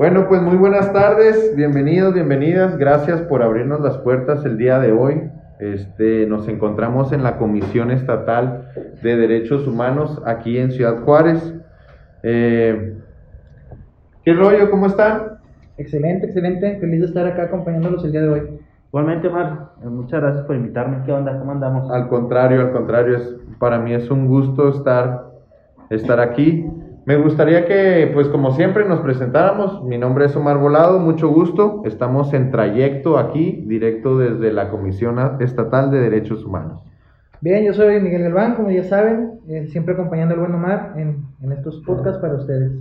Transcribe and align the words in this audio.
Bueno, 0.00 0.28
pues 0.28 0.40
muy 0.40 0.56
buenas 0.56 0.94
tardes, 0.94 1.54
bienvenidos, 1.54 2.14
bienvenidas, 2.14 2.78
gracias 2.78 3.20
por 3.20 3.42
abrirnos 3.42 3.82
las 3.82 3.98
puertas 3.98 4.42
el 4.46 4.56
día 4.56 4.78
de 4.78 4.92
hoy. 4.92 5.28
Este, 5.58 6.24
nos 6.24 6.48
encontramos 6.48 7.12
en 7.12 7.22
la 7.22 7.36
Comisión 7.36 7.90
Estatal 7.90 8.72
de 9.02 9.16
Derechos 9.18 9.66
Humanos 9.66 10.22
aquí 10.24 10.56
en 10.56 10.70
Ciudad 10.70 11.02
Juárez. 11.02 11.54
Eh, 12.22 12.96
¿Qué 14.24 14.32
rollo? 14.32 14.70
¿Cómo 14.70 14.86
están? 14.86 15.38
Excelente, 15.76 16.28
excelente. 16.28 16.78
Feliz 16.80 17.00
de 17.00 17.06
estar 17.06 17.26
acá 17.26 17.42
acompañándolos 17.42 18.02
el 18.02 18.12
día 18.12 18.22
de 18.22 18.28
hoy. 18.30 18.60
Igualmente, 18.88 19.28
Omar, 19.28 19.72
eh, 19.82 19.86
muchas 19.86 20.22
gracias 20.22 20.46
por 20.46 20.56
invitarme. 20.56 21.02
¿Qué 21.04 21.12
onda? 21.12 21.38
¿Cómo 21.38 21.52
andamos? 21.52 21.90
Al 21.90 22.08
contrario, 22.08 22.62
al 22.62 22.72
contrario, 22.72 23.18
es, 23.18 23.36
para 23.58 23.78
mí 23.78 23.92
es 23.92 24.10
un 24.10 24.28
gusto 24.28 24.70
estar, 24.70 25.26
estar 25.90 26.20
aquí. 26.20 26.66
Me 27.10 27.16
gustaría 27.16 27.66
que, 27.66 28.08
pues 28.14 28.28
como 28.28 28.52
siempre, 28.52 28.84
nos 28.84 29.00
presentáramos. 29.00 29.82
Mi 29.82 29.98
nombre 29.98 30.26
es 30.26 30.36
Omar 30.36 30.58
Volado, 30.58 31.00
mucho 31.00 31.28
gusto. 31.28 31.82
Estamos 31.84 32.32
en 32.34 32.52
trayecto 32.52 33.18
aquí, 33.18 33.64
directo 33.66 34.16
desde 34.16 34.52
la 34.52 34.70
Comisión 34.70 35.18
Estatal 35.40 35.90
de 35.90 35.98
Derechos 35.98 36.44
Humanos. 36.44 36.84
Bien, 37.40 37.64
yo 37.64 37.72
soy 37.72 37.98
Miguel 37.98 38.22
Galván, 38.22 38.54
como 38.54 38.70
ya 38.70 38.84
saben, 38.84 39.40
eh, 39.48 39.66
siempre 39.72 39.94
acompañando 39.94 40.34
al 40.34 40.40
buen 40.40 40.54
Omar 40.54 40.92
en, 40.98 41.24
en 41.42 41.50
estos 41.50 41.82
podcasts 41.84 42.20
para 42.20 42.34
ustedes. 42.34 42.78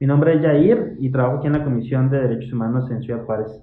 Mi 0.00 0.06
nombre 0.06 0.32
es 0.32 0.40
Yair 0.40 0.96
y 0.98 1.10
trabajo 1.10 1.36
aquí 1.36 1.48
en 1.48 1.52
la 1.52 1.64
Comisión 1.64 2.08
de 2.08 2.22
Derechos 2.22 2.54
Humanos 2.54 2.90
en 2.90 3.02
Ciudad 3.02 3.22
Juárez. 3.26 3.62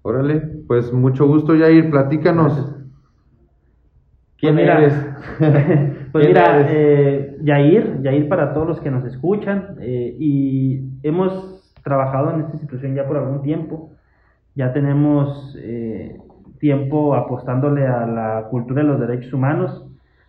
Órale, 0.00 0.40
pues 0.66 0.90
mucho 0.94 1.26
gusto, 1.26 1.54
Yair. 1.54 1.90
Platícanos. 1.90 2.74
¿Quién 4.38 4.54
pues 4.54 4.64
mira, 4.64 4.78
eres? 4.78 5.92
pues 6.12 6.26
mira, 6.28 6.66
eh, 6.70 7.36
Yair, 7.42 8.00
Yair 8.02 8.28
para 8.28 8.52
todos 8.52 8.66
los 8.66 8.80
que 8.80 8.90
nos 8.90 9.04
escuchan, 9.04 9.76
eh, 9.80 10.16
y 10.18 10.82
hemos 11.02 11.74
trabajado 11.82 12.32
en 12.32 12.40
esta 12.40 12.52
institución 12.54 12.94
ya 12.94 13.06
por 13.06 13.16
algún 13.16 13.42
tiempo. 13.42 13.90
Ya 14.56 14.72
tenemos 14.72 15.56
eh, 15.60 16.18
tiempo 16.58 17.14
apostándole 17.14 17.86
a 17.86 18.06
la 18.06 18.48
cultura 18.50 18.82
de 18.82 18.88
los 18.88 19.00
derechos 19.00 19.32
humanos. 19.32 19.86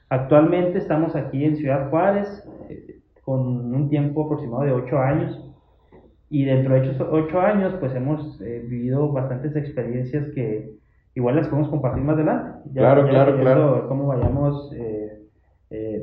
Actualmente 0.10 0.78
estamos 0.78 1.16
aquí 1.16 1.44
en 1.44 1.58
Ciudad 1.58 1.90
Juárez 1.90 2.28
eh, 2.70 3.00
con 3.24 3.74
un 3.74 3.90
tiempo 3.90 4.26
aproximado 4.26 4.64
de 4.64 4.72
ocho 4.72 5.00
años 5.00 5.44
y 6.30 6.46
dentro 6.46 6.76
de 6.76 6.82
esos 6.82 7.08
ocho 7.10 7.40
años 7.40 7.74
pues 7.80 7.96
hemos 7.96 8.40
eh, 8.42 8.64
vivido 8.68 9.12
bastantes 9.12 9.56
experiencias 9.56 10.28
que 10.36 10.70
igual 11.16 11.38
las 11.38 11.48
podemos 11.48 11.70
compartir 11.70 12.04
más 12.04 12.16
adelante. 12.16 12.70
Ya, 12.74 12.82
claro, 12.82 13.08
claro, 13.08 13.40
claro. 13.40 13.88
Cómo 13.88 14.08
vayamos 14.08 14.72
eh, 14.76 15.24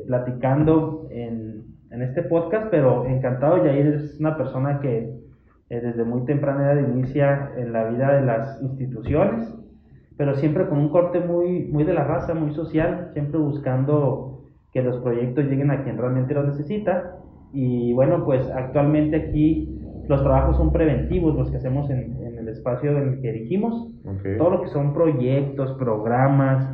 platicando 0.07 1.07
en, 1.09 1.65
en, 1.91 2.01
este 2.01 2.23
podcast, 2.23 2.67
pero 2.69 3.05
encantado, 3.05 3.65
Yair 3.65 3.87
es 3.87 4.19
una 4.19 4.37
persona 4.37 4.79
que 4.79 5.13
desde 5.69 6.03
muy 6.03 6.25
temprana 6.25 6.71
edad 6.71 6.87
inicia 6.87 7.51
en 7.57 7.73
la 7.73 7.85
vida 7.85 8.15
de 8.15 8.25
las 8.25 8.61
instituciones 8.61 9.55
pero 10.17 10.35
siempre 10.35 10.67
con 10.67 10.79
un 10.79 10.89
corte 10.89 11.19
muy, 11.19 11.65
muy 11.65 11.83
de 11.83 11.93
la 11.93 12.03
raza, 12.03 12.33
muy 12.33 12.53
social, 12.53 13.09
siempre 13.13 13.39
buscando 13.39 14.43
que 14.71 14.81
los 14.81 14.97
proyectos 14.97 15.45
lleguen 15.45 15.71
a 15.71 15.83
quien 15.83 15.97
realmente 15.97 16.33
los 16.33 16.47
necesita. 16.47 17.17
Y 17.51 17.93
bueno, 17.93 18.23
pues 18.25 18.49
actualmente 18.49 19.15
aquí 19.15 19.77
los 20.07 20.21
trabajos 20.21 20.57
son 20.57 20.71
preventivos, 20.71 21.35
los 21.35 21.51
que 21.51 21.57
hacemos 21.57 21.89
en, 21.89 22.17
en 22.21 22.37
el 22.37 22.47
espacio 22.47 22.91
en 22.91 23.09
el 23.09 23.21
que 23.21 23.31
dirigimos. 23.31 23.91
Todo 24.37 24.49
lo 24.51 24.61
que 24.61 24.67
son 24.69 24.93
proyectos, 24.93 25.73
programas 25.77 26.69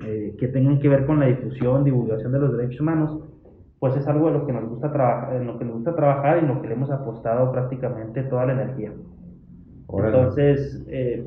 eh, 0.00 0.36
que 0.38 0.48
tengan 0.48 0.78
que 0.78 0.88
ver 0.88 1.06
con 1.06 1.20
la 1.20 1.26
difusión, 1.26 1.84
divulgación 1.84 2.32
de 2.32 2.38
los 2.38 2.56
derechos 2.56 2.80
humanos, 2.80 3.18
pues 3.78 3.96
es 3.96 4.06
algo 4.06 4.26
de 4.26 4.34
lo 4.34 4.46
que 4.46 4.52
nos 4.52 4.68
gusta 4.68 4.92
trabajar, 4.92 5.36
en 5.36 5.46
lo 5.46 5.58
que 5.58 5.64
nos 5.64 5.74
gusta 5.76 5.94
trabajar 5.94 6.36
y 6.36 6.40
en 6.40 6.48
lo 6.48 6.60
que 6.60 6.68
le 6.68 6.74
hemos 6.74 6.90
apostado 6.90 7.52
prácticamente 7.52 8.22
toda 8.24 8.46
la 8.46 8.52
energía. 8.52 8.92
Entonces, 9.88 10.84
eh, 10.88 11.26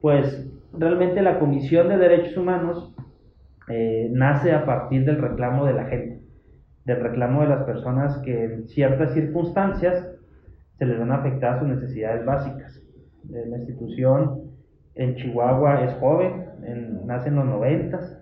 pues 0.00 0.50
realmente 0.72 1.22
la 1.22 1.38
Comisión 1.38 1.88
de 1.88 1.98
Derechos 1.98 2.36
Humanos 2.36 2.94
eh, 3.68 4.08
nace 4.12 4.52
a 4.52 4.64
partir 4.64 5.04
del 5.04 5.20
reclamo 5.20 5.66
de 5.66 5.74
la 5.74 5.84
gente, 5.86 6.22
del 6.84 7.00
reclamo 7.00 7.42
de 7.42 7.48
las 7.48 7.64
personas 7.64 8.18
que 8.18 8.44
en 8.44 8.68
ciertas 8.68 9.12
circunstancias 9.12 10.08
se 10.78 10.86
les 10.86 10.98
van 10.98 11.12
a 11.12 11.16
afectar 11.16 11.58
sus 11.58 11.68
necesidades 11.68 12.24
básicas. 12.24 12.82
La 13.28 13.58
institución 13.58 14.47
en 14.98 15.14
Chihuahua 15.14 15.84
es 15.84 15.94
joven, 15.94 16.44
nace 17.06 17.28
en 17.28 17.36
los 17.36 17.46
noventas, 17.46 18.20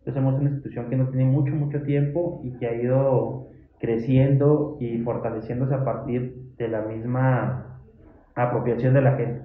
entonces 0.00 0.14
somos 0.14 0.34
una 0.34 0.50
institución 0.50 0.88
que 0.88 0.96
no 0.96 1.08
tiene 1.08 1.24
mucho, 1.24 1.54
mucho 1.54 1.82
tiempo 1.82 2.40
y 2.44 2.52
que 2.58 2.66
ha 2.66 2.74
ido 2.74 3.48
creciendo 3.80 4.76
y 4.78 4.98
fortaleciéndose 4.98 5.74
a 5.74 5.84
partir 5.84 6.36
de 6.58 6.68
la 6.68 6.82
misma 6.82 7.80
apropiación 8.34 8.92
de 8.94 9.00
la 9.00 9.16
gente. 9.16 9.42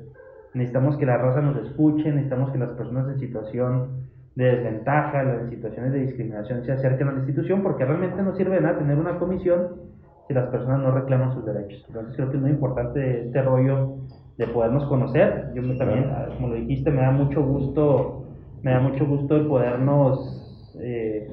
Necesitamos 0.53 0.97
que 0.97 1.05
la 1.05 1.17
raza 1.17 1.41
nos 1.41 1.57
escuche, 1.65 2.11
necesitamos 2.11 2.51
que 2.51 2.57
las 2.57 2.71
personas 2.71 3.07
en 3.07 3.19
situación 3.19 4.03
de 4.35 4.45
desventaja, 4.45 5.21
en 5.21 5.49
situaciones 5.49 5.93
de 5.93 5.99
discriminación 5.99 6.63
se 6.65 6.73
acerquen 6.73 7.07
a 7.07 7.11
la 7.13 7.19
institución, 7.19 7.63
porque 7.63 7.85
realmente 7.85 8.21
no 8.21 8.35
sirve 8.35 8.59
nada 8.59 8.77
tener 8.77 8.97
una 8.97 9.17
comisión 9.19 9.93
si 10.33 10.39
las 10.39 10.49
personas 10.49 10.81
no 10.81 10.91
reclaman 10.91 11.33
sus 11.33 11.45
derechos. 11.45 11.83
Entonces 11.87 12.15
creo 12.15 12.29
que 12.29 12.37
es 12.37 12.41
muy 12.41 12.51
importante 12.51 13.25
este 13.25 13.41
rollo 13.41 13.97
de 14.37 14.47
podernos 14.47 14.85
conocer. 14.85 15.51
Yo 15.55 15.61
me, 15.61 15.75
también, 15.75 16.09
como 16.35 16.49
lo 16.49 16.55
dijiste, 16.55 16.89
me 16.91 17.01
da 17.01 17.11
mucho 17.11 17.43
gusto, 17.43 18.23
me 18.63 18.71
da 18.71 18.79
mucho 18.79 19.05
gusto 19.05 19.35
el 19.35 19.47
podernos 19.47 20.73
eh, 20.81 21.31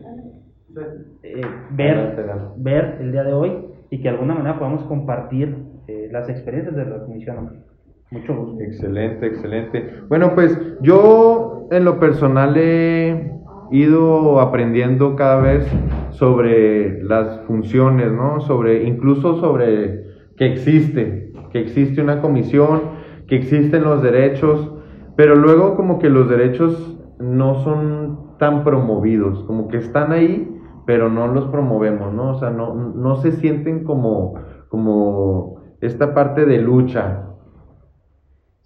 eh, 1.22 1.41
ver, 1.71 2.16
ver 2.56 2.99
el 3.00 3.12
día 3.12 3.25
de 3.25 3.33
hoy 3.33 3.53
y 3.91 3.99
que 3.99 4.05
de 4.05 4.11
alguna 4.11 4.34
manera 4.34 4.59
podamos 4.59 4.84
compartir 4.84 5.56
eh, 5.88 6.09
las 6.12 6.28
experiencias 6.28 6.77
de 6.77 6.84
la 6.84 7.00
comisión. 7.05 7.65
Mucho 8.11 8.37
gusto. 8.37 8.61
Excelente, 8.62 9.27
excelente. 9.27 9.94
Bueno, 10.09 10.34
pues 10.34 10.59
yo 10.82 11.69
en 11.71 11.84
lo 11.84 11.99
personal 12.00 12.56
he 12.56 13.32
ido 13.71 14.41
aprendiendo 14.41 15.15
cada 15.15 15.41
vez 15.41 15.65
sobre 16.10 17.03
las 17.03 17.41
funciones, 17.47 18.12
¿no? 18.12 18.41
Sobre, 18.41 18.84
incluso 18.84 19.41
sobre 19.41 20.04
que 20.37 20.53
existe, 20.53 21.32
que 21.50 21.60
existe 21.60 22.00
una 22.03 22.21
comisión, 22.21 22.81
que 23.26 23.37
existen 23.37 23.84
los 23.84 24.03
derechos, 24.03 24.72
pero 25.16 25.34
luego 25.34 25.76
como 25.76 25.99
que 25.99 26.09
los 26.09 26.28
derechos 26.28 26.99
no 27.19 27.62
son 27.62 28.37
tan 28.38 28.65
promovidos, 28.65 29.44
como 29.44 29.69
que 29.69 29.76
están 29.76 30.12
ahí, 30.12 30.49
pero 30.87 31.09
no 31.09 31.28
los 31.28 31.47
promovemos, 31.47 32.12
¿no? 32.12 32.31
O 32.31 32.34
sea, 32.38 32.50
no, 32.50 32.75
no 32.75 33.16
se 33.16 33.32
sienten 33.32 33.84
como, 33.84 34.34
como 34.69 35.60
esta 35.81 36.15
parte 36.15 36.47
de 36.47 36.60
lucha, 36.60 37.26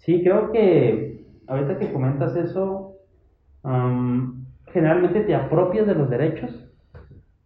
Sí, 0.04 0.22
creo 0.22 0.52
que 0.52 1.24
ahorita 1.46 1.78
que 1.78 1.90
comentas 1.90 2.36
eso, 2.36 2.98
generalmente 4.66 5.22
te 5.22 5.34
apropias 5.34 5.86
de 5.86 5.94
los 5.94 6.10
derechos 6.10 6.63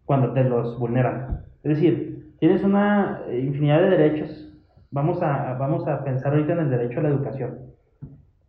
cuando 0.09 0.33
te 0.33 0.43
los 0.43 0.79
vulneran. 0.79 1.41
Es 1.61 1.75
decir, 1.75 2.33
tienes 2.39 2.63
una 2.63 3.21
infinidad 3.31 3.79
de 3.83 3.89
derechos. 3.91 4.51
Vamos 4.89 5.21
a, 5.21 5.53
vamos 5.53 5.87
a 5.87 6.03
pensar 6.03 6.33
ahorita 6.33 6.53
en 6.53 6.59
el 6.61 6.71
derecho 6.71 6.99
a 6.99 7.03
la 7.03 7.09
educación, 7.09 7.59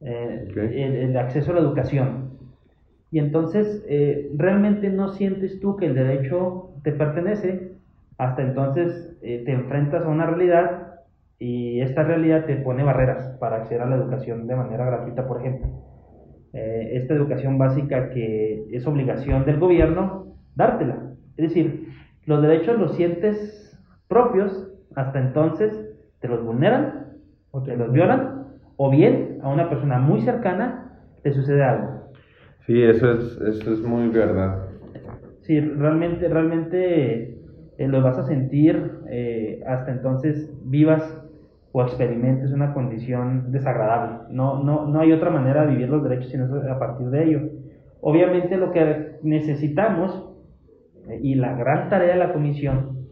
eh, 0.00 0.48
el, 0.56 1.14
acceso 1.18 1.50
a 1.50 1.56
la 1.56 1.60
educación. 1.60 2.30
Y 3.10 3.18
entonces, 3.18 3.84
eh, 3.90 4.30
realmente 4.38 4.88
no 4.88 5.08
sientes 5.08 5.60
tú 5.60 5.76
que 5.76 5.84
el 5.84 5.94
derecho 5.94 6.70
te 6.82 6.92
pertenece, 6.92 7.72
hasta 8.16 8.40
entonces 8.40 9.18
eh, 9.20 9.42
te 9.44 9.52
enfrentas 9.52 10.06
a 10.06 10.08
una 10.08 10.24
realidad 10.24 10.94
y 11.38 11.82
esta 11.82 12.04
realidad 12.04 12.46
te 12.46 12.56
pone 12.56 12.84
barreras 12.84 13.36
para 13.38 13.56
acceder 13.56 13.82
a 13.82 13.86
la 13.86 13.96
educación 13.96 14.46
de 14.46 14.56
manera 14.56 14.86
gratuita, 14.86 15.28
por 15.28 15.42
ejemplo. 15.42 15.68
Eh, 16.54 16.92
esta 16.94 17.12
educación 17.12 17.58
básica 17.58 18.08
que 18.08 18.64
es 18.72 18.86
obligación 18.86 19.44
del 19.44 19.58
gobierno, 19.58 20.36
dártela. 20.56 21.09
Es 21.40 21.48
decir, 21.48 21.88
los 22.26 22.42
derechos 22.42 22.78
los 22.78 22.96
sientes 22.96 23.74
propios, 24.08 24.70
hasta 24.94 25.18
entonces 25.18 25.72
te 26.20 26.28
los 26.28 26.44
vulneran 26.44 27.14
o 27.50 27.62
te 27.62 27.74
los 27.78 27.90
violan, 27.92 28.44
o 28.76 28.90
bien 28.90 29.38
a 29.42 29.48
una 29.48 29.70
persona 29.70 29.98
muy 29.98 30.20
cercana 30.20 30.98
le 31.24 31.32
sucede 31.32 31.62
algo. 31.64 32.12
Sí, 32.66 32.82
eso 32.82 33.12
es, 33.12 33.40
eso 33.40 33.72
es 33.72 33.80
muy 33.80 34.08
verdad. 34.08 34.66
Sí, 35.40 35.58
realmente, 35.60 36.28
realmente 36.28 37.38
eh, 37.78 37.88
lo 37.88 38.02
vas 38.02 38.18
a 38.18 38.26
sentir 38.26 38.98
eh, 39.08 39.62
hasta 39.66 39.92
entonces 39.92 40.52
vivas 40.64 41.26
o 41.72 41.82
experimentes 41.82 42.52
una 42.52 42.74
condición 42.74 43.50
desagradable. 43.50 44.26
No, 44.28 44.62
no, 44.62 44.86
no 44.86 45.00
hay 45.00 45.12
otra 45.12 45.30
manera 45.30 45.62
de 45.62 45.72
vivir 45.72 45.88
los 45.88 46.02
derechos 46.02 46.28
sino 46.30 46.44
a 46.70 46.78
partir 46.78 47.08
de 47.08 47.24
ello. 47.24 47.40
Obviamente 48.02 48.58
lo 48.58 48.72
que 48.72 49.18
necesitamos 49.22 50.29
y 51.20 51.34
la 51.34 51.54
gran 51.54 51.88
tarea 51.88 52.14
de 52.14 52.18
la 52.18 52.32
comisión, 52.32 53.06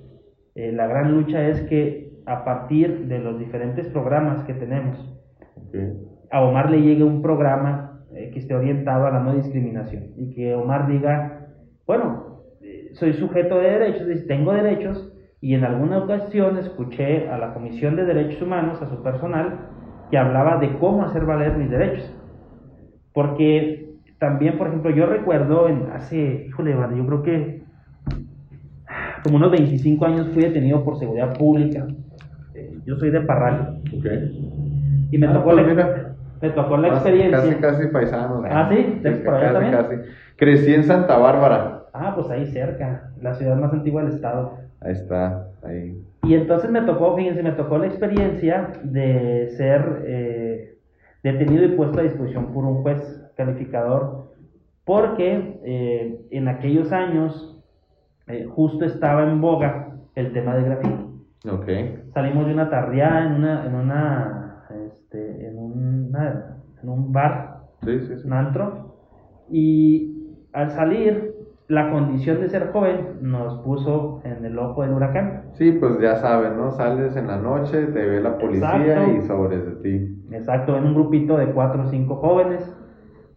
eh, 0.55 0.73
la 0.73 0.87
gran 0.87 1.13
lucha 1.13 1.47
es 1.49 1.63
que 1.63 2.13
a 2.27 2.45
partir 2.45 3.07
de 3.07 3.19
los 3.19 3.39
diferentes 3.39 3.89
programas 3.89 4.45
que 4.45 4.55
tenemos, 4.55 5.15
a 6.31 6.43
Omar 6.43 6.71
le 6.71 6.83
llegue 6.83 7.05
un 7.05 7.23
programa 7.23 8.03
eh, 8.15 8.31
que 8.33 8.39
esté 8.39 8.55
orientado 8.55 9.07
a 9.07 9.11
la 9.11 9.21
no 9.21 9.35
discriminación 9.35 10.13
y 10.17 10.35
que 10.35 10.55
Omar 10.55 10.89
diga, 10.89 11.47
bueno, 11.87 12.29
soy 12.93 13.13
sujeto 13.15 13.59
de 13.59 13.71
derechos, 13.71 14.27
tengo 14.27 14.53
derechos, 14.53 15.13
Y 15.41 15.55
en 15.55 15.65
alguna 15.65 15.99
ocasión 15.99 16.59
escuché 16.59 17.29
a 17.29 17.39
la 17.39 17.55
Comisión 17.55 17.95
de 17.95 18.05
Derechos 18.05 18.43
Humanos, 18.43 18.83
a 18.83 18.89
su 18.89 19.05
personal, 19.05 19.69
que 20.11 20.19
hablaba 20.19 20.59
de 20.59 20.77
cómo 20.79 21.05
hacer 21.05 21.25
valer 21.25 21.57
mis 21.57 21.71
derechos. 21.71 22.13
Porque 23.15 23.95
también, 24.19 24.59
por 24.59 24.67
ejemplo, 24.67 24.91
yo 24.91 25.07
recuerdo 25.07 25.69
en 25.69 25.93
hace, 25.93 26.47
híjole, 26.49 26.73
yo 26.73 27.07
creo 27.07 27.23
que 27.23 27.58
como 29.31 29.37
unos 29.39 29.51
25 29.53 30.05
años 30.07 30.29
fui 30.33 30.43
detenido 30.43 30.85
por 30.85 30.99
seguridad 30.99 31.37
pública. 31.37 31.87
Eh, 32.55 32.79
yo 32.87 32.97
soy 32.97 33.11
de 33.11 33.21
Parral. 33.21 33.81
Ok. 33.97 34.07
Y 35.11 35.19
me, 35.19 35.27
Ah, 35.27 35.33
tocó, 35.35 35.51
pues 35.51 35.57
la, 35.57 35.63
mira. 35.63 36.15
me 36.43 36.51
tocó 36.51 36.77
la 36.77 36.89
Casi- 36.89 36.97
experiencia. 37.09 37.39
Casi, 37.41 37.55
casi 37.61 37.87
paisanos. 37.89 38.45
Ah, 38.51 38.69
¿sí? 38.71 39.01
¿De 39.03 39.11
por 39.13 39.35
allá 39.35 39.53
casi, 39.53 39.55
también? 39.55 39.73
casi. 40.05 40.11
Crecí 40.37 40.75
en 40.75 40.85
Santa 40.85 41.17
Bárbara. 41.19 41.85
Ah, 41.93 42.13
pues 42.15 42.31
ahí 42.31 42.47
cerca, 42.47 43.11
la 43.21 43.35
ciudad 43.35 43.57
más 43.57 43.73
antigua 43.73 44.03
del 44.05 44.13
estado. 44.15 44.55
Ahí 44.81 44.93
está, 44.93 45.49
ahí. 45.63 46.01
Y 46.25 46.35
entonces 46.35 46.71
me 46.71 46.83
tocó, 46.83 47.17
fíjense, 47.17 47.43
me 47.43 47.53
tocó 47.53 47.79
la 47.79 47.87
experiencia 47.87 48.69
de 48.85 49.49
ser 49.57 50.03
eh, 50.07 50.75
detenido 51.23 51.65
y 51.65 51.69
puesto 51.69 51.99
a 52.01 52.03
disposición 52.03 52.53
por 52.53 52.65
un 52.65 52.83
juez 52.83 53.25
calificador, 53.37 54.33
porque 54.85 55.59
eh, 55.65 56.21
en 56.31 56.49
aquellos 56.49 56.93
años 56.93 57.58
eh, 58.29 58.47
justo 58.49 58.85
estaba 58.85 59.25
en 59.31 59.41
boga 59.41 59.97
el 60.15 60.33
tema 60.33 60.55
del 60.55 60.65
grafiti. 60.65 61.05
Ok. 61.51 61.67
Salimos 62.13 62.47
de 62.47 62.53
una 62.55 62.69
tardeada 62.71 63.27
en 63.27 63.33
una, 63.35 63.67
en 63.67 63.75
una, 63.75 64.65
este, 64.87 65.49
en 65.49 65.59
una, 65.59 66.57
en 66.83 66.89
un 66.89 67.13
bar 67.13 67.59
Sí, 67.85 68.01
sí, 68.01 68.17
sí. 68.17 68.27
un 68.27 68.33
antro 68.33 68.97
y 69.51 70.35
al 70.53 70.71
salir 70.73 71.35
la 71.69 71.91
condición 71.91 72.41
de 72.41 72.49
ser 72.49 72.73
joven 72.73 73.19
nos 73.21 73.59
puso 73.63 74.21
en 74.25 74.45
el 74.45 74.59
ojo 74.59 74.83
del 74.83 74.93
huracán 74.95 75.43
Sí, 75.53 75.73
pues 75.73 76.01
ya 76.01 76.17
sabes, 76.17 76.53
¿no? 76.57 76.71
Sales 76.73 77.15
en 77.17 77.27
la 77.29 77.37
noche, 77.37 77.87
te 77.87 78.05
ve 78.07 78.21
la 78.21 78.37
policía 78.39 78.77
Exacto. 78.85 79.13
y 79.13 79.21
sobres 79.27 79.65
de 79.65 79.73
ti. 79.77 80.23
exacto 80.33 80.77
en 80.77 80.85
un 80.85 80.95
grupito 80.95 81.37
de 81.37 81.53
cuatro 81.53 81.83
o 81.83 81.87
cinco 81.87 82.17
jóvenes 82.17 82.75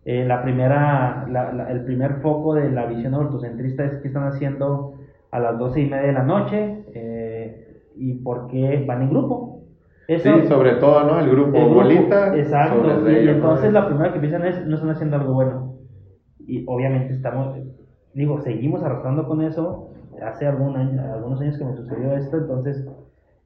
Eh, 0.04 0.26
la 0.26 0.42
primera 0.42 1.28
la- 1.30 1.54
la- 1.54 1.72
el 1.72 1.84
primer 1.84 2.16
foco 2.22 2.56
de 2.56 2.72
la 2.72 2.86
visión 2.88 3.14
autocentrista 3.14 3.86
es 3.86 3.98
qué 3.98 4.08
están 4.08 4.24
haciendo 4.28 4.96
a 5.30 5.40
las 5.40 5.60
doce 5.60 5.82
y 5.82 5.86
media 5.90 6.08
de 6.08 6.14
la 6.14 6.24
noche 6.24 6.84
eh, 6.94 7.84
y 7.96 8.16
por 8.16 8.48
qué 8.48 8.84
van 8.88 9.04
en 9.04 9.10
grupo 9.12 9.62
Eso- 10.08 10.42
sí, 10.42 10.48
sobre 10.48 10.74
todo, 10.76 11.04
¿no? 11.04 11.20
El 11.20 11.30
grupo, 11.30 11.56
El 11.56 11.66
grupo, 11.66 11.76
bolita. 11.76 12.36
Exacto. 12.36 13.10
Y, 13.10 13.28
entonces 13.30 13.72
la 13.72 13.86
primera 13.88 14.12
que 14.12 14.20
piensan 14.20 14.46
es, 14.46 14.66
no 14.66 14.76
están 14.76 14.90
haciendo 14.90 15.16
algo 15.18 15.34
bueno. 15.34 15.76
Y 16.40 16.66
obviamente 16.68 17.14
estamos, 17.14 17.56
digo, 18.14 18.42
seguimos 18.42 18.84
arrastrando 18.84 19.26
con 19.28 19.42
eso. 19.42 19.90
Hace 20.22 20.48
algún 20.48 20.76
año, 20.76 21.02
algunos 21.14 21.40
años 21.42 21.58
que 21.58 21.64
me 21.64 21.76
sucedió 21.76 22.14
esto, 22.18 22.38
entonces 22.38 22.86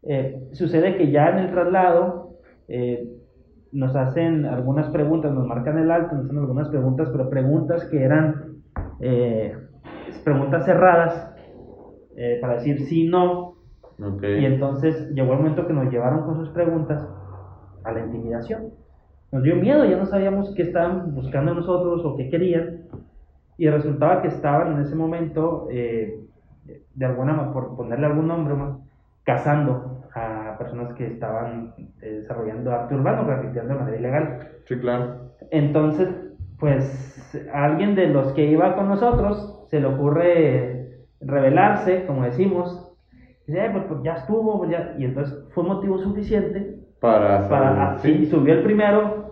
eh, 0.03 0.47
sucede 0.53 0.95
que 0.97 1.11
ya 1.11 1.29
en 1.29 1.39
el 1.39 1.51
traslado 1.51 2.37
eh, 2.67 3.09
nos 3.75 3.95
hacen 3.95 4.45
algunas 4.45 4.89
preguntas, 4.89 5.33
nos 5.33 5.45
marcan 5.45 5.77
el 5.77 5.92
alto, 5.92 6.16
nos 6.16 6.25
hacen 6.25 6.38
algunas 6.38 6.69
preguntas, 6.69 7.10
pero 7.12 7.30
preguntas 7.30 7.86
que 7.92 8.04
eran 8.04 8.56
eh, 9.01 9.54
preguntas 10.24 10.66
cerradas 10.66 11.33
eh, 12.16 12.39
para 12.42 12.56
decir 12.56 12.80
sí, 12.86 13.07
no, 13.07 13.56
Ok. 14.01 14.24
y 14.24 14.45
entonces 14.45 15.10
llegó 15.12 15.33
el 15.33 15.39
momento 15.39 15.68
que 15.68 15.74
nos 15.74 15.92
llevaron 15.92 16.24
con 16.24 16.38
sus 16.38 16.50
preguntas 16.50 17.06
a 17.83 17.92
la 17.92 18.00
intimidación. 18.00 18.72
Nos 19.31 19.44
dio 19.44 19.56
miedo, 19.57 19.83
ya 19.86 19.98
no 19.98 20.06
sabíamos 20.06 20.54
qué 20.56 20.63
estaban 20.63 21.13
buscando 21.13 21.54
nosotros 21.54 22.04
o 22.06 22.16
qué 22.16 22.30
querían. 22.30 22.86
Y 23.57 23.69
resultaba 23.69 24.22
que 24.22 24.30
estaban 24.30 24.74
en 24.74 24.81
ese 24.81 24.95
momento, 24.95 25.68
eh, 25.69 26.19
de 26.94 27.06
alguna 27.06 27.51
por 27.51 27.75
ponerle 27.75 28.06
algún 28.06 28.27
nombre, 28.27 28.56
¿no? 28.56 28.86
cazando 29.25 30.04
a 30.13 30.44
personas 30.57 30.93
que 30.93 31.07
estaban 31.07 31.73
eh, 32.01 32.19
desarrollando 32.21 32.71
arte 32.71 32.95
urbano, 32.95 33.25
grafiteando 33.25 33.73
de 33.73 33.79
manera 33.79 33.97
ilegal. 33.97 34.39
Sí, 34.65 34.77
claro. 34.79 35.31
Entonces, 35.51 36.09
pues 36.59 37.47
a 37.53 37.65
alguien 37.65 37.95
de 37.95 38.07
los 38.07 38.31
que 38.33 38.45
iba 38.45 38.75
con 38.75 38.87
nosotros 38.89 39.65
se 39.69 39.79
le 39.79 39.87
ocurre 39.87 41.05
rebelarse, 41.21 42.05
como 42.05 42.23
decimos. 42.23 42.81
Dice, 43.47 43.63
"Eh, 43.65 43.69
pues, 43.71 43.83
pues, 43.87 43.99
ya 44.03 44.13
estuvo, 44.13 44.57
pues, 44.59 44.71
ya". 44.71 44.95
y 44.97 45.05
entonces 45.05 45.47
fue 45.53 45.63
motivo 45.63 45.97
suficiente 45.99 46.79
Para, 46.99 47.47
para. 47.49 47.91
ah, 47.93 47.97
sí, 47.99 48.25
subió 48.25 48.53
el 48.53 48.63
primero. 48.63 49.25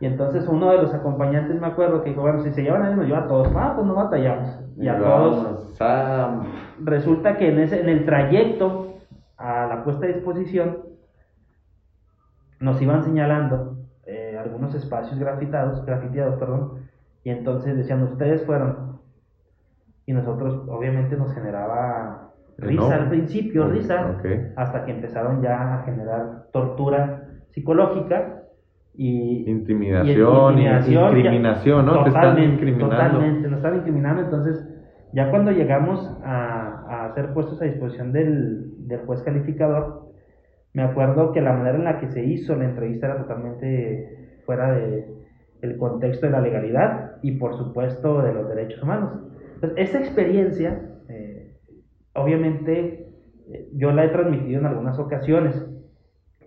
Y 0.00 0.06
entonces 0.06 0.46
uno 0.48 0.70
de 0.70 0.78
los 0.78 0.94
acompañantes 0.94 1.60
me 1.60 1.66
acuerdo 1.66 2.02
que 2.02 2.10
dijo, 2.10 2.22
bueno, 2.22 2.40
si 2.40 2.50
se 2.52 2.62
llevan 2.62 2.82
a 2.82 2.90
él, 2.90 2.96
nos 2.96 3.06
lleva 3.06 3.20
a 3.20 3.26
todos. 3.28 3.48
Ah, 3.56 3.72
pues 3.74 3.86
no 3.86 3.94
batallamos. 3.94 4.60
Y 4.76 4.86
a 4.88 4.96
todos 4.98 5.76
a- 5.80 6.42
resulta 6.84 7.36
que 7.36 7.48
en, 7.48 7.58
ese, 7.58 7.80
en 7.80 7.88
el 7.88 8.04
trayecto 8.04 8.87
a 9.38 9.66
la 9.66 9.84
puesta 9.84 10.06
a 10.06 10.08
disposición 10.08 10.78
nos 12.60 12.82
iban 12.82 13.04
señalando 13.04 13.76
eh, 14.04 14.36
algunos 14.38 14.74
espacios 14.74 15.18
grafitados, 15.18 15.84
grafiteados, 15.86 16.38
perdón, 16.38 16.88
y 17.22 17.30
entonces 17.30 17.76
decían, 17.76 18.02
ustedes 18.02 18.44
fueron. 18.44 18.98
Y 20.06 20.12
nosotros, 20.12 20.66
obviamente, 20.68 21.16
nos 21.16 21.32
generaba 21.34 22.32
risa 22.56 22.94
al 22.94 23.08
principio, 23.08 23.68
risa, 23.68 24.16
hasta 24.56 24.84
que 24.84 24.92
empezaron 24.92 25.42
ya 25.42 25.74
a 25.74 25.82
generar 25.84 26.46
tortura 26.52 27.28
psicológica 27.50 28.42
y, 28.94 29.48
Intimidación, 29.48 30.58
y 30.58 30.66
intimidación, 30.66 31.16
incriminación, 31.18 31.86
¿no? 31.86 32.02
Te 32.02 32.08
están 32.08 32.42
incriminando. 32.42 32.96
Totalmente, 32.96 33.48
nos 33.48 33.58
están 33.58 33.76
incriminando. 33.76 34.22
Entonces, 34.22 34.66
ya 35.12 35.30
cuando 35.30 35.50
llegamos 35.50 36.06
a, 36.24 37.06
a 37.06 37.14
ser 37.14 37.32
puestos 37.32 37.60
a 37.62 37.64
disposición 37.64 38.12
del, 38.12 38.86
del 38.86 39.00
juez 39.00 39.22
calificador, 39.22 40.08
me 40.74 40.82
acuerdo 40.82 41.32
que 41.32 41.40
la 41.40 41.54
manera 41.54 41.76
en 41.76 41.84
la 41.84 41.98
que 41.98 42.08
se 42.08 42.24
hizo 42.24 42.54
la 42.54 42.66
entrevista 42.66 43.06
era 43.06 43.18
totalmente 43.18 44.40
fuera 44.44 44.72
de 44.72 45.18
el 45.62 45.76
contexto 45.76 46.26
de 46.26 46.32
la 46.32 46.40
legalidad 46.40 47.16
y 47.22 47.32
por 47.32 47.56
supuesto 47.56 48.22
de 48.22 48.32
los 48.32 48.48
derechos 48.48 48.82
humanos. 48.82 49.12
Entonces, 49.54 49.88
esa 49.88 49.98
experiencia, 49.98 50.88
eh, 51.08 51.56
obviamente, 52.14 53.08
eh, 53.50 53.68
yo 53.74 53.90
la 53.90 54.04
he 54.04 54.08
transmitido 54.10 54.60
en 54.60 54.66
algunas 54.66 54.98
ocasiones, 54.98 55.66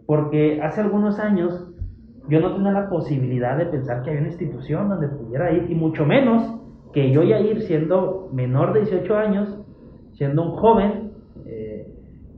porque 0.06 0.62
hace 0.62 0.82
algunos 0.82 1.20
años 1.20 1.68
yo 2.30 2.40
no 2.40 2.56
tenía 2.56 2.72
la 2.72 2.90
posibilidad 2.90 3.58
de 3.58 3.66
pensar 3.66 4.04
que 4.04 4.12
había 4.12 4.22
una 4.22 4.30
institución 4.30 4.88
donde 4.88 5.10
pudiera 5.10 5.52
ir, 5.52 5.70
y 5.70 5.76
mucho 5.76 6.06
menos 6.06 6.61
que 6.94 7.12
yo 7.12 7.24
ya 7.24 7.40
ir 7.40 7.62
siendo 7.64 8.30
menor 8.34 8.74
de 8.74 8.82
18 8.82 9.16
años, 9.18 9.58
siendo 10.14 10.44
un 10.44 10.52
joven, 10.52 11.12
eh, 11.46 11.88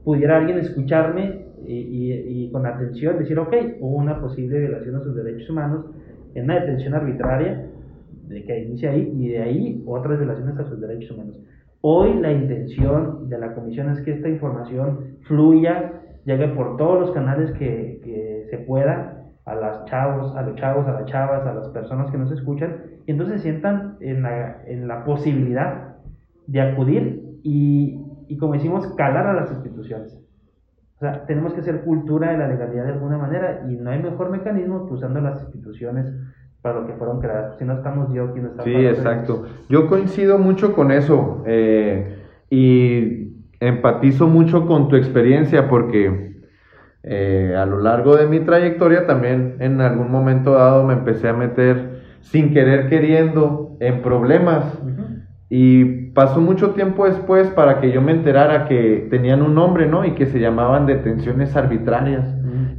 pudiera 0.04 0.36
alguien 0.38 0.58
escucharme 0.58 1.46
y, 1.66 1.72
y- 1.74 2.44
y 2.44 2.50
con 2.50 2.66
atención 2.66 3.18
decir, 3.18 3.38
ok, 3.38 3.54
hubo 3.80 3.96
una 3.96 4.20
posible 4.20 4.58
violación 4.60 4.96
a 4.96 5.00
sus 5.00 5.14
derechos 5.16 5.48
humanos 5.50 5.86
en 6.34 6.44
una 6.44 6.60
detención 6.60 6.94
arbitraria 6.94 7.66
de 8.28 8.44
que 8.44 8.58
inicia 8.64 8.90
ahí 8.90 9.12
y 9.16 9.28
de 9.28 9.42
ahí 9.42 9.82
otras 9.86 10.18
violaciones 10.18 10.58
a 10.58 10.64
sus 10.64 10.80
derechos 10.80 11.10
humanos. 11.12 11.40
Hoy 11.80 12.14
la 12.14 12.32
intención 12.32 13.28
de 13.28 13.38
la 13.38 13.54
comisión 13.54 13.90
es 13.90 14.00
que 14.02 14.12
esta 14.12 14.28
información 14.28 15.16
fluya, 15.22 16.00
llegue 16.24 16.48
por 16.48 16.76
todos 16.76 17.00
los 17.00 17.10
canales 17.12 17.50
que, 17.52 18.00
que 18.02 18.46
se 18.50 18.58
pueda 18.58 19.23
a 19.46 19.54
las 19.54 19.84
chavos, 19.86 20.34
a 20.36 20.42
los 20.42 20.56
chavos, 20.56 20.86
a 20.86 20.92
las 20.92 21.04
chavas, 21.06 21.46
a 21.46 21.54
las 21.54 21.68
personas 21.68 22.10
que 22.10 22.18
nos 22.18 22.30
escuchan, 22.32 22.76
y 23.06 23.12
entonces 23.12 23.42
se 23.42 23.50
sientan 23.50 23.96
en 24.00 24.22
la, 24.22 24.62
en 24.66 24.88
la 24.88 25.04
posibilidad 25.04 25.96
de 26.46 26.60
acudir 26.60 27.22
y, 27.42 28.00
y, 28.28 28.36
como 28.38 28.54
decimos, 28.54 28.86
calar 28.96 29.26
a 29.26 29.34
las 29.34 29.50
instituciones. 29.50 30.18
O 30.96 31.00
sea, 31.00 31.26
tenemos 31.26 31.52
que 31.52 31.60
hacer 31.60 31.82
cultura 31.82 32.30
de 32.30 32.38
la 32.38 32.48
legalidad 32.48 32.84
de 32.84 32.92
alguna 32.92 33.18
manera 33.18 33.66
y 33.68 33.74
no 33.74 33.90
hay 33.90 34.02
mejor 34.02 34.30
mecanismo 34.30 34.86
que 34.86 34.94
usando 34.94 35.20
las 35.20 35.42
instituciones 35.42 36.06
para 36.62 36.80
lo 36.80 36.86
que 36.86 36.94
fueron 36.94 37.20
creadas. 37.20 37.58
Si 37.58 37.64
no 37.64 37.74
estamos 37.74 38.10
Dios 38.10 38.30
quien 38.32 38.46
está 38.46 38.62
Sí, 38.62 38.74
exacto. 38.74 39.44
Yo 39.68 39.86
coincido 39.86 40.38
mucho 40.38 40.72
con 40.72 40.92
eso 40.92 41.42
eh, 41.46 42.22
y 42.48 43.34
empatizo 43.60 44.28
mucho 44.28 44.66
con 44.66 44.88
tu 44.88 44.96
experiencia 44.96 45.68
porque 45.68 46.33
eh, 47.04 47.54
a 47.56 47.66
lo 47.66 47.80
largo 47.80 48.16
de 48.16 48.26
mi 48.26 48.40
trayectoria 48.40 49.06
también 49.06 49.56
en 49.60 49.80
algún 49.80 50.10
momento 50.10 50.52
dado 50.52 50.84
me 50.84 50.94
empecé 50.94 51.28
a 51.28 51.34
meter 51.34 52.00
sin 52.20 52.54
querer 52.54 52.88
queriendo 52.88 53.76
en 53.80 54.00
problemas 54.00 54.64
y 55.50 55.84
pasó 56.14 56.40
mucho 56.40 56.70
tiempo 56.70 57.04
después 57.04 57.48
para 57.50 57.80
que 57.80 57.92
yo 57.92 58.00
me 58.00 58.12
enterara 58.12 58.66
que 58.66 59.06
tenían 59.10 59.42
un 59.42 59.54
nombre, 59.54 59.86
¿no? 59.86 60.04
Y 60.04 60.12
que 60.14 60.26
se 60.26 60.40
llamaban 60.40 60.86
detenciones 60.86 61.54
arbitrarias. 61.54 62.26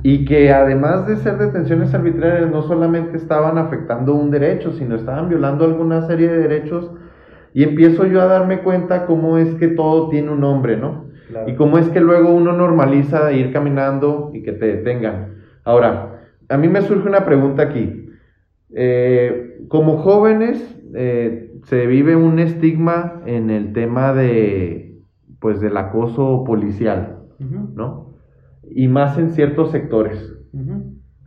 Y 0.03 0.25
que 0.25 0.51
además 0.51 1.07
de 1.07 1.17
ser 1.17 1.37
detenciones 1.37 1.93
arbitrarias, 1.93 2.51
no 2.51 2.63
solamente 2.63 3.17
estaban 3.17 3.57
afectando 3.57 4.13
un 4.13 4.29
derecho, 4.29 4.71
sino 4.73 4.95
estaban 4.95 5.29
violando 5.29 5.65
alguna 5.65 6.01
serie 6.07 6.27
de 6.27 6.37
derechos. 6.39 6.91
Y 7.53 7.63
empiezo 7.63 8.05
yo 8.05 8.21
a 8.21 8.25
darme 8.25 8.59
cuenta 8.59 9.05
cómo 9.05 9.37
es 9.37 9.55
que 9.55 9.69
todo 9.69 10.09
tiene 10.09 10.31
un 10.31 10.41
nombre, 10.41 10.75
¿no? 10.75 11.04
Claro. 11.27 11.49
Y 11.49 11.55
cómo 11.55 11.77
es 11.77 11.89
que 11.89 11.99
luego 12.01 12.29
uno 12.33 12.53
normaliza 12.53 13.31
ir 13.31 13.51
caminando 13.51 14.31
y 14.33 14.43
que 14.43 14.51
te 14.51 14.65
detengan. 14.67 15.35
Ahora, 15.63 16.21
a 16.49 16.57
mí 16.57 16.67
me 16.67 16.81
surge 16.81 17.07
una 17.07 17.25
pregunta 17.25 17.63
aquí. 17.63 18.09
Eh, 18.73 19.59
como 19.67 19.97
jóvenes, 19.97 20.77
eh, 20.93 21.51
se 21.63 21.87
vive 21.87 22.15
un 22.15 22.39
estigma 22.39 23.21
en 23.25 23.49
el 23.49 23.73
tema 23.73 24.13
de, 24.13 24.99
pues 25.39 25.59
del 25.59 25.77
acoso 25.77 26.43
policial, 26.45 27.23
¿no? 27.39 28.13
Y 28.69 28.87
más 28.87 29.17
en 29.17 29.29
ciertos 29.31 29.71
sectores. 29.71 30.31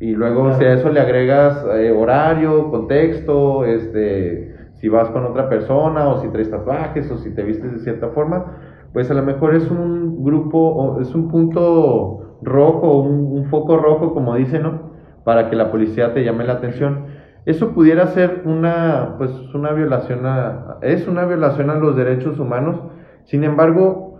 Y 0.00 0.12
luego 0.12 0.42
Claro. 0.44 0.58
si 0.58 0.64
a 0.64 0.74
eso 0.74 0.90
le 0.90 1.00
agregas 1.00 1.66
eh, 1.74 1.90
horario, 1.90 2.70
contexto, 2.70 3.64
este, 3.64 4.54
si 4.74 4.88
vas 4.88 5.10
con 5.10 5.24
otra 5.24 5.48
persona 5.48 6.08
o 6.08 6.20
si 6.20 6.28
traes 6.28 6.50
tatuajes 6.50 7.10
o 7.10 7.18
si 7.18 7.34
te 7.34 7.42
vistes 7.42 7.72
de 7.72 7.78
cierta 7.80 8.08
forma, 8.10 8.56
pues 8.92 9.10
a 9.10 9.14
lo 9.14 9.22
mejor 9.22 9.54
es 9.54 9.70
un 9.70 10.24
grupo 10.24 10.58
o 10.58 11.00
es 11.00 11.14
un 11.14 11.28
punto 11.28 12.38
rojo, 12.42 13.00
un, 13.00 13.44
foco 13.46 13.76
rojo 13.76 14.14
como 14.14 14.34
dicen, 14.36 14.62
¿no? 14.62 14.90
Para 15.24 15.50
que 15.50 15.56
la 15.56 15.70
policía 15.70 16.14
te 16.14 16.24
llame 16.24 16.44
la 16.44 16.54
atención. 16.54 17.06
Eso 17.44 17.72
pudiera 17.72 18.06
ser 18.08 18.42
una, 18.44 19.14
pues 19.18 19.30
una 19.54 19.72
violación 19.72 20.26
a, 20.26 20.76
es 20.82 21.06
una 21.08 21.24
violación 21.24 21.70
a 21.70 21.74
los 21.76 21.96
derechos 21.96 22.38
humanos. 22.38 22.76
Sin 23.24 23.44
embargo, 23.44 24.18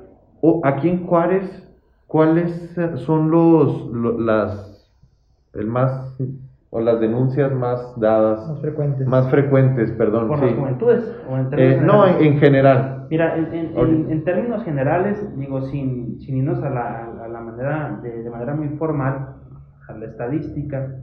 aquí 0.65 0.89
en 0.89 1.07
Juárez, 1.07 1.69
¿cuáles 2.07 2.75
son 2.97 3.31
los, 3.31 3.87
lo- 3.93 4.19
las, 4.19 4.91
el 5.55 5.67
más, 5.67 6.15
o 6.71 6.81
las 6.81 7.01
denuncias 7.01 7.53
más 7.53 7.99
dadas, 7.99 8.47
Más 8.49 8.61
frecuentes. 8.61 9.07
más 9.07 9.31
frecuentes, 9.31 9.91
perdón, 9.93 10.29
Por 10.29 10.39
sí. 10.41 10.47
las 10.47 10.55
juventudes. 10.55 11.17
O 11.31 11.37
en 11.37 11.47
Eh, 11.47 11.49
términos 11.51 11.85
no, 11.85 12.07
en, 12.07 12.25
en 12.25 12.39
general. 12.39 13.07
Mira, 13.11 13.37
en, 13.39 13.55
en- 13.55 14.11
en- 14.11 14.25
términos 14.25 14.63
generales, 14.65 15.19
digo, 15.39 15.63
sin, 15.63 16.21
sin 16.21 16.37
irnos 16.39 16.63
a 16.63 16.69
la, 16.69 17.05
a 17.25 17.29
la 17.29 17.41
manera, 17.41 17.99
de, 18.03 18.23
de 18.23 18.31
manera 18.31 18.55
muy 18.55 18.69
formal, 18.77 19.37
a 19.89 19.93
la 19.95 20.05
estadística, 20.05 20.95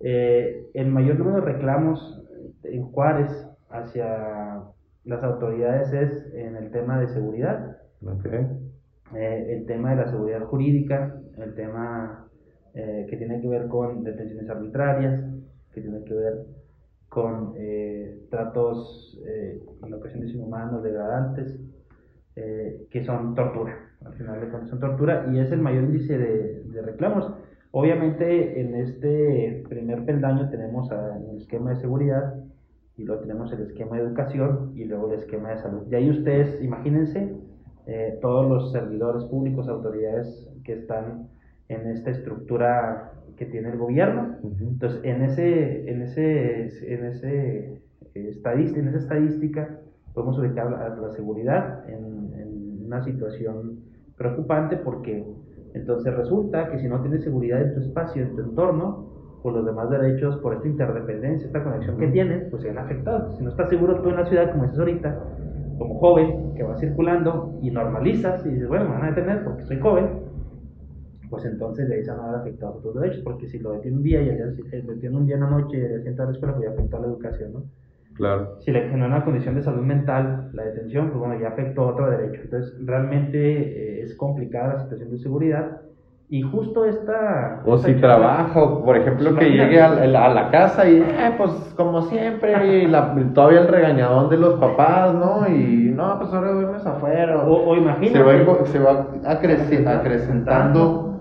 eh, 0.00 0.66
el 0.74 0.88
mayor 0.90 1.18
número 1.18 1.36
de 1.36 1.52
reclamos 1.52 2.22
en 2.64 2.82
Juárez 2.82 3.30
hacia 3.70 4.60
las 5.04 5.22
autoridades 5.24 5.90
es 5.94 6.34
en 6.34 6.56
el 6.56 6.70
tema 6.70 7.00
de 7.00 7.08
seguridad, 7.08 7.78
eh, 9.14 9.56
el 9.58 9.66
tema 9.66 9.90
de 9.90 9.96
la 9.96 10.06
seguridad 10.08 10.42
jurídica, 10.44 11.14
el 11.38 11.54
tema 11.54 12.26
eh, 12.74 13.06
que 13.08 13.16
tiene 13.16 13.40
que 13.40 13.48
ver 13.48 13.68
con 13.68 14.02
detenciones 14.02 14.48
arbitrarias, 14.48 15.24
que 15.72 15.80
tiene 15.80 16.04
que 16.04 16.14
ver 16.14 16.46
con 17.08 17.54
eh, 17.56 18.26
tratos 18.30 19.20
eh, 19.26 19.62
en 19.84 19.94
ocasiones 19.94 20.34
inhumanos, 20.34 20.82
degradantes, 20.82 21.60
eh, 22.36 22.86
que 22.90 23.04
son 23.04 23.34
tortura, 23.34 23.76
al 24.04 24.14
final 24.14 24.40
de 24.40 24.48
cuentas 24.48 24.70
son 24.70 24.80
tortura, 24.80 25.26
y 25.30 25.38
es 25.38 25.52
el 25.52 25.60
mayor 25.60 25.84
índice 25.84 26.16
de, 26.16 26.62
de 26.64 26.82
reclamos. 26.82 27.30
Obviamente 27.70 28.60
en 28.60 28.74
este 28.74 29.62
primer 29.68 30.04
peldaño 30.04 30.48
tenemos 30.50 30.90
el 30.90 31.36
esquema 31.36 31.70
de 31.70 31.76
seguridad, 31.76 32.34
y 32.96 33.04
luego 33.04 33.22
tenemos 33.22 33.52
el 33.52 33.62
esquema 33.62 33.96
de 33.96 34.04
educación, 34.04 34.72
y 34.74 34.84
luego 34.84 35.12
el 35.12 35.18
esquema 35.18 35.50
de 35.50 35.56
salud. 35.58 35.82
Y 35.90 35.94
ahí 35.94 36.10
ustedes, 36.10 36.62
imagínense, 36.62 37.36
eh, 37.86 38.18
todos 38.22 38.48
los 38.48 38.72
servidores 38.72 39.24
públicos, 39.24 39.68
autoridades 39.68 40.48
que 40.64 40.74
están 40.74 41.28
en 41.72 41.88
esta 41.88 42.10
estructura 42.10 43.12
que 43.36 43.46
tiene 43.46 43.70
el 43.70 43.78
gobierno, 43.78 44.36
Ujú. 44.42 44.64
entonces, 44.72 45.00
en 45.04 45.22
ese, 45.22 45.90
en 45.90 46.02
ese, 46.02 46.94
en 46.94 47.04
ese 47.06 47.82
eh, 48.14 48.28
estadística, 48.28 48.80
en 48.80 48.88
esa 48.88 48.98
estadística 48.98 49.78
podemos 50.14 50.38
ubicar 50.38 50.70
la, 50.70 50.88
la 50.90 51.10
seguridad 51.10 51.88
en, 51.88 52.32
en 52.38 52.84
una 52.86 53.02
situación 53.02 53.80
preocupante 54.16 54.76
porque 54.76 55.24
entonces 55.74 56.14
resulta 56.14 56.70
que 56.70 56.78
si 56.78 56.88
no 56.88 57.00
tienes 57.00 57.22
seguridad 57.22 57.62
en 57.62 57.74
tu 57.74 57.80
espacio, 57.80 58.22
en 58.22 58.36
tu 58.36 58.42
entorno, 58.42 59.10
pues 59.42 59.54
los 59.56 59.64
demás 59.64 59.90
derechos 59.90 60.36
por 60.36 60.54
esta 60.54 60.68
interdependencia, 60.68 61.46
esta 61.46 61.64
conexión 61.64 61.96
que 61.98 62.08
tienen, 62.08 62.48
pues 62.50 62.62
se 62.62 62.68
ven 62.68 62.78
afectados. 62.78 63.36
Si 63.36 63.42
no 63.42 63.50
estás 63.50 63.70
seguro 63.70 64.00
tú 64.00 64.10
en 64.10 64.16
la 64.16 64.26
ciudad, 64.26 64.52
como 64.52 64.64
dices 64.64 64.78
ahorita, 64.78 65.18
como 65.78 65.98
joven 65.98 66.54
que 66.54 66.62
va 66.62 66.76
circulando 66.76 67.58
y 67.62 67.70
normalizas 67.70 68.44
y 68.46 68.50
dices, 68.50 68.68
bueno, 68.68 68.84
me 68.84 68.90
van 68.92 69.04
a 69.04 69.08
detener 69.08 69.42
porque 69.42 69.64
soy 69.64 69.80
joven, 69.80 70.06
pues 71.32 71.46
entonces 71.46 71.88
de 71.88 71.94
ahí 71.96 72.04
se 72.04 72.10
van 72.10 72.20
a 72.20 72.26
ver 72.32 72.40
afectados 72.42 72.82
tus 72.82 72.94
derechos, 72.94 73.22
porque 73.24 73.48
si 73.48 73.58
lo 73.58 73.72
detiene 73.72 73.96
un 73.96 74.02
día 74.02 74.20
y 74.20 74.26
lo 74.38 74.46
detiene 74.92 75.16
un 75.16 75.24
día 75.26 75.36
en 75.36 75.40
la 75.40 75.50
noche 75.50 75.78
y 75.78 75.80
al 75.80 75.88
día 75.88 75.96
siguiente 75.98 76.22
a 76.22 76.26
la 76.26 76.32
escuela, 76.32 76.54
pues 76.54 76.68
ya 76.68 76.74
afectó 76.74 76.96
a 76.98 77.00
la 77.00 77.06
educación, 77.06 77.52
¿no? 77.54 77.62
Claro. 78.14 78.58
Si 78.60 78.70
le 78.70 78.82
genera 78.90 79.06
una 79.06 79.24
condición 79.24 79.54
de 79.54 79.62
salud 79.62 79.80
mental, 79.82 80.50
la 80.52 80.64
detención, 80.64 81.08
pues 81.08 81.18
bueno, 81.20 81.40
ya 81.40 81.48
afectó 81.48 81.86
otro 81.86 82.10
derecho. 82.10 82.42
Entonces, 82.44 82.74
realmente 82.84 83.38
eh, 83.38 84.02
es 84.02 84.14
complicada 84.14 84.74
la 84.74 84.82
situación 84.82 85.10
de 85.10 85.16
seguridad 85.18 85.80
y 86.28 86.42
justo 86.42 86.84
esta... 86.84 87.62
O 87.64 87.76
esta 87.76 87.88
si 87.88 87.94
trabaja, 87.94 88.62
o 88.62 88.84
por 88.84 88.98
ejemplo, 88.98 89.34
que 89.34 89.46
llegue 89.50 89.80
a 89.80 89.88
la, 90.06 90.26
a 90.26 90.34
la 90.34 90.50
casa 90.50 90.86
y, 90.88 90.98
eh, 90.98 91.34
pues 91.38 91.50
como 91.76 92.02
siempre, 92.02 92.82
y 92.82 92.86
la- 92.86 93.14
todavía 93.34 93.60
el 93.62 93.68
regañadón 93.68 94.28
de 94.28 94.36
los 94.36 94.54
papás, 94.60 95.14
¿no? 95.14 95.48
Y 95.48 95.90
no, 95.94 96.18
pues 96.18 96.32
ahora 96.34 96.52
duermes 96.52 96.84
afuera. 96.86 97.42
O, 97.46 97.70
o 97.70 97.76
imagínate... 97.76 98.18
se 98.66 98.78
va, 98.78 99.06
se 99.16 99.82
va 99.82 99.92
acrecentando 99.94 101.11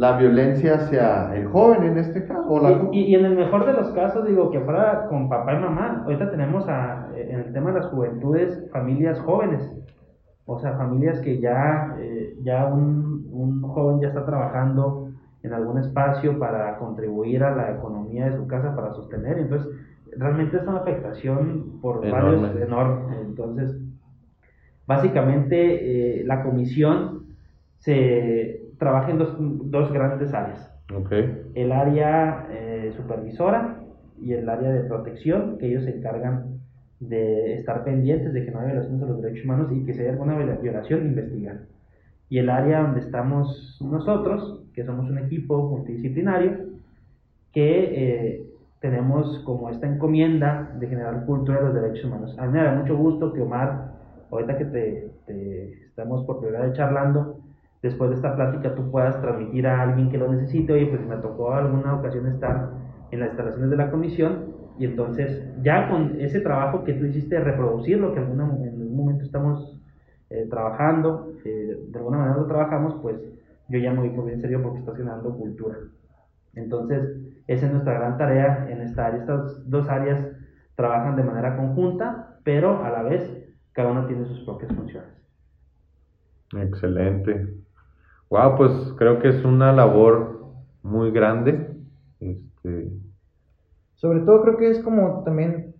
la 0.00 0.16
violencia 0.16 0.76
hacia 0.76 1.34
el 1.34 1.46
joven 1.48 1.82
en 1.82 1.98
este 1.98 2.26
caso. 2.26 2.48
O 2.48 2.58
la, 2.58 2.88
Y, 2.90 3.14
en 3.14 3.26
el 3.26 3.36
mejor 3.36 3.66
de 3.66 3.74
los 3.74 3.90
casos, 3.90 4.26
digo, 4.26 4.50
que 4.50 4.58
fuera 4.60 5.06
con 5.08 5.28
papá 5.28 5.52
y 5.52 5.58
mamá. 5.58 6.02
Ahorita 6.04 6.30
tenemos 6.30 6.66
a, 6.70 7.10
en 7.14 7.40
el 7.40 7.52
tema 7.52 7.70
de 7.70 7.80
las 7.80 7.90
juventudes, 7.90 8.66
familias 8.72 9.20
jóvenes. 9.20 9.70
O 10.46 10.58
sea, 10.58 10.72
familias 10.78 11.20
que 11.20 11.38
ya, 11.38 11.96
eh, 11.98 12.34
ya 12.42 12.64
un, 12.68 13.28
un 13.30 13.60
joven 13.60 14.00
ya 14.00 14.08
está 14.08 14.24
trabajando 14.24 15.10
en 15.42 15.52
algún 15.52 15.76
espacio 15.76 16.38
para 16.38 16.78
contribuir 16.78 17.44
a 17.44 17.54
la 17.54 17.70
economía 17.70 18.24
de 18.24 18.36
su 18.38 18.46
casa, 18.46 18.74
para 18.74 18.94
sostener. 18.94 19.38
Entonces, 19.38 19.70
realmente 20.16 20.56
es 20.56 20.66
una 20.66 20.78
afectación 20.78 21.78
por 21.82 22.06
Enorme. 22.06 22.48
varios 22.48 22.62
enorme. 22.62 23.20
Entonces, 23.20 23.76
básicamente, 24.86 26.20
eh, 26.20 26.24
la 26.24 26.42
comisión 26.42 27.26
se 27.80 28.59
trabaja 28.80 29.10
en 29.12 29.18
dos, 29.18 29.36
dos 29.38 29.92
grandes 29.92 30.34
áreas 30.34 30.74
Ok. 30.92 31.12
el 31.54 31.70
área 31.70 32.48
eh, 32.50 32.92
supervisora 32.96 33.76
y 34.20 34.32
el 34.32 34.48
área 34.48 34.70
de 34.72 34.80
protección, 34.88 35.56
que 35.58 35.66
ellos 35.68 35.84
se 35.84 35.96
encargan 35.96 36.58
de 36.98 37.54
estar 37.54 37.84
pendientes 37.84 38.32
de 38.32 38.44
que 38.44 38.50
no 38.50 38.58
haya 38.58 38.72
violaciones 38.72 39.02
a 39.04 39.06
los 39.06 39.22
derechos 39.22 39.44
humanos 39.44 39.68
y 39.72 39.84
que 39.86 39.94
si 39.94 40.00
hay 40.00 40.08
alguna 40.08 40.36
viola- 40.36 40.56
violación, 40.60 41.06
investigar. 41.06 41.60
Y 42.28 42.38
el 42.38 42.50
área 42.50 42.82
donde 42.82 43.00
estamos 43.00 43.78
nosotros, 43.80 44.64
que 44.74 44.84
somos 44.84 45.08
un 45.08 45.18
equipo 45.18 45.68
multidisciplinario, 45.70 46.70
que 47.52 47.84
eh, 47.94 48.46
tenemos 48.80 49.40
como 49.44 49.70
esta 49.70 49.86
encomienda 49.86 50.72
de 50.78 50.86
generar 50.88 51.24
cultura 51.26 51.58
de 51.58 51.64
los 51.66 51.74
derechos 51.74 52.04
humanos. 52.04 52.36
A 52.38 52.46
mí 52.46 52.52
me 52.52 52.62
da 52.64 52.74
mucho 52.74 52.96
gusto 52.96 53.32
que 53.32 53.40
Omar, 53.42 53.92
ahorita 54.30 54.58
que 54.58 54.64
te, 54.66 55.10
te 55.26 55.72
estamos 55.84 56.24
por 56.24 56.40
primera 56.40 56.64
vez 56.66 56.74
charlando, 56.74 57.38
después 57.82 58.10
de 58.10 58.16
esta 58.16 58.34
plática 58.36 58.74
tú 58.74 58.90
puedas 58.90 59.20
transmitir 59.20 59.66
a 59.66 59.82
alguien 59.82 60.10
que 60.10 60.18
lo 60.18 60.30
necesite, 60.32 60.72
oye, 60.72 60.86
pues 60.86 61.00
me 61.06 61.16
tocó 61.18 61.54
alguna 61.54 61.94
ocasión 61.94 62.26
estar 62.26 62.70
en 63.10 63.20
las 63.20 63.30
instalaciones 63.30 63.70
de 63.70 63.76
la 63.76 63.90
comisión 63.90 64.54
y 64.78 64.84
entonces 64.86 65.42
ya 65.62 65.88
con 65.88 66.20
ese 66.20 66.40
trabajo 66.40 66.84
que 66.84 66.94
tú 66.94 67.06
hiciste 67.06 67.36
de 67.36 67.44
reproducir 67.44 67.98
lo 67.98 68.12
que 68.12 68.20
alguna- 68.20 68.44
en 68.44 68.68
algún 68.80 68.96
momento 68.96 69.24
estamos 69.24 69.76
eh, 70.30 70.46
trabajando, 70.48 71.34
de 71.44 71.98
alguna 71.98 72.18
manera 72.18 72.36
lo 72.38 72.46
trabajamos, 72.46 72.94
pues 73.02 73.16
yo 73.68 73.78
ya 73.78 73.92
me 73.92 74.00
voy 74.00 74.10
por 74.10 74.26
bien 74.26 74.40
serio 74.40 74.62
porque 74.62 74.78
estás 74.78 74.96
generando 74.96 75.36
cultura. 75.36 75.76
Entonces, 76.54 77.16
esa 77.46 77.66
es 77.66 77.72
nuestra 77.72 77.94
gran 77.94 78.16
tarea 78.16 78.66
en 78.70 78.80
esta 78.82 79.06
área. 79.06 79.20
Estas 79.20 79.68
dos 79.68 79.88
áreas 79.88 80.26
trabajan 80.76 81.16
de 81.16 81.24
manera 81.24 81.56
conjunta, 81.56 82.38
pero 82.44 82.82
a 82.84 82.90
la 82.90 83.02
vez 83.02 83.22
cada 83.72 83.90
una 83.92 84.06
tiene 84.06 84.24
sus 84.26 84.40
propias 84.40 84.72
funciones. 84.72 85.10
Excelente. 86.54 87.59
Wow, 88.30 88.56
pues 88.56 88.72
creo 88.96 89.18
que 89.18 89.28
es 89.28 89.44
una 89.44 89.72
labor 89.72 90.46
muy 90.82 91.10
grande. 91.10 91.76
Este, 92.20 92.92
Sobre 93.96 94.20
todo 94.20 94.42
creo 94.42 94.56
que 94.56 94.70
es 94.70 94.78
como 94.78 95.24
también 95.24 95.74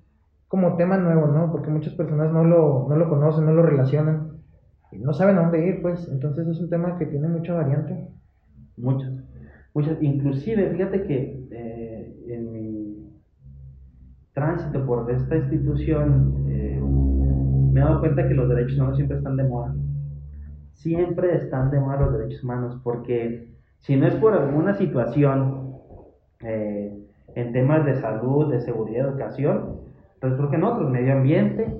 como 0.48 0.76
tema 0.76 0.96
nuevo, 0.98 1.28
¿no? 1.28 1.52
Porque 1.52 1.70
muchas 1.70 1.94
personas 1.94 2.32
no 2.32 2.42
lo, 2.42 2.86
no 2.88 2.96
lo 2.96 3.08
conocen, 3.08 3.46
no 3.46 3.52
lo 3.52 3.62
relacionan, 3.62 4.32
y 4.90 4.98
no 4.98 5.12
saben 5.12 5.38
a 5.38 5.42
dónde 5.42 5.64
ir, 5.64 5.80
pues. 5.80 6.08
Entonces 6.10 6.48
es 6.48 6.60
un 6.60 6.68
tema 6.68 6.98
que 6.98 7.06
tiene 7.06 7.28
mucha 7.28 7.54
variante. 7.54 8.08
Muchas, 8.76 9.12
muchas. 9.72 10.02
Inclusive, 10.02 10.70
fíjate 10.72 11.04
que 11.04 11.46
eh, 11.52 12.24
en 12.26 12.52
mi 12.52 13.12
tránsito 14.32 14.84
por 14.84 15.08
esta 15.08 15.36
institución 15.36 16.46
eh, 16.48 16.80
me 16.82 17.80
he 17.80 17.84
dado 17.84 18.00
cuenta 18.00 18.26
que 18.26 18.34
los 18.34 18.48
derechos 18.48 18.76
humanos 18.76 18.96
siempre 18.96 19.18
están 19.18 19.36
de 19.36 19.44
moda. 19.44 19.72
Siempre 20.80 21.36
están 21.36 21.70
de 21.70 21.78
moda 21.78 22.00
los 22.00 22.12
derechos 22.16 22.42
humanos 22.42 22.80
porque 22.82 23.50
si 23.80 23.96
no 23.96 24.06
es 24.06 24.14
por 24.14 24.32
alguna 24.32 24.72
situación 24.72 25.74
eh, 26.40 26.90
en 27.34 27.52
temas 27.52 27.84
de 27.84 27.96
salud, 27.96 28.50
de 28.50 28.62
seguridad, 28.62 29.08
educación, 29.08 29.80
pues 30.22 30.36
surgen 30.36 30.64
otros, 30.64 30.90
medio 30.90 31.12
ambiente, 31.12 31.78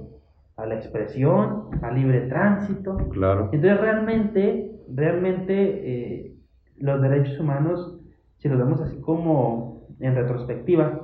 a 0.59 0.67
la 0.67 0.75
expresión, 0.75 1.71
al 1.81 1.95
libre 1.95 2.27
tránsito. 2.29 2.99
claro. 3.09 3.49
Entonces 3.53 3.81
realmente, 3.81 4.79
realmente 4.95 5.55
eh, 5.55 6.35
los 6.77 7.01
derechos 7.01 7.41
humanos, 7.41 7.99
si 8.37 8.51
los 8.51 8.59
vemos 8.59 8.83
así 8.83 9.01
como 9.01 9.87
en 9.99 10.15
retrospectiva, 10.15 11.01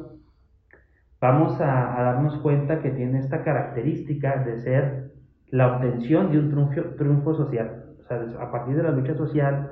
vamos 1.19 1.59
a, 1.63 1.99
a 1.99 2.03
darnos 2.13 2.37
cuenta 2.41 2.83
que 2.83 2.91
tiene 2.91 3.21
esta 3.21 3.43
característica 3.43 4.45
de 4.45 4.59
ser 4.59 5.13
la 5.49 5.77
obtención 5.77 6.31
de 6.31 6.41
un 6.41 6.51
triunfo, 6.51 6.95
triunfo 6.99 7.35
social. 7.35 7.86
O 8.07 8.09
sea, 8.09 8.25
a 8.41 8.51
partir 8.51 8.77
de 8.77 8.83
la 8.85 8.93
lucha 8.93 9.15
social, 9.15 9.71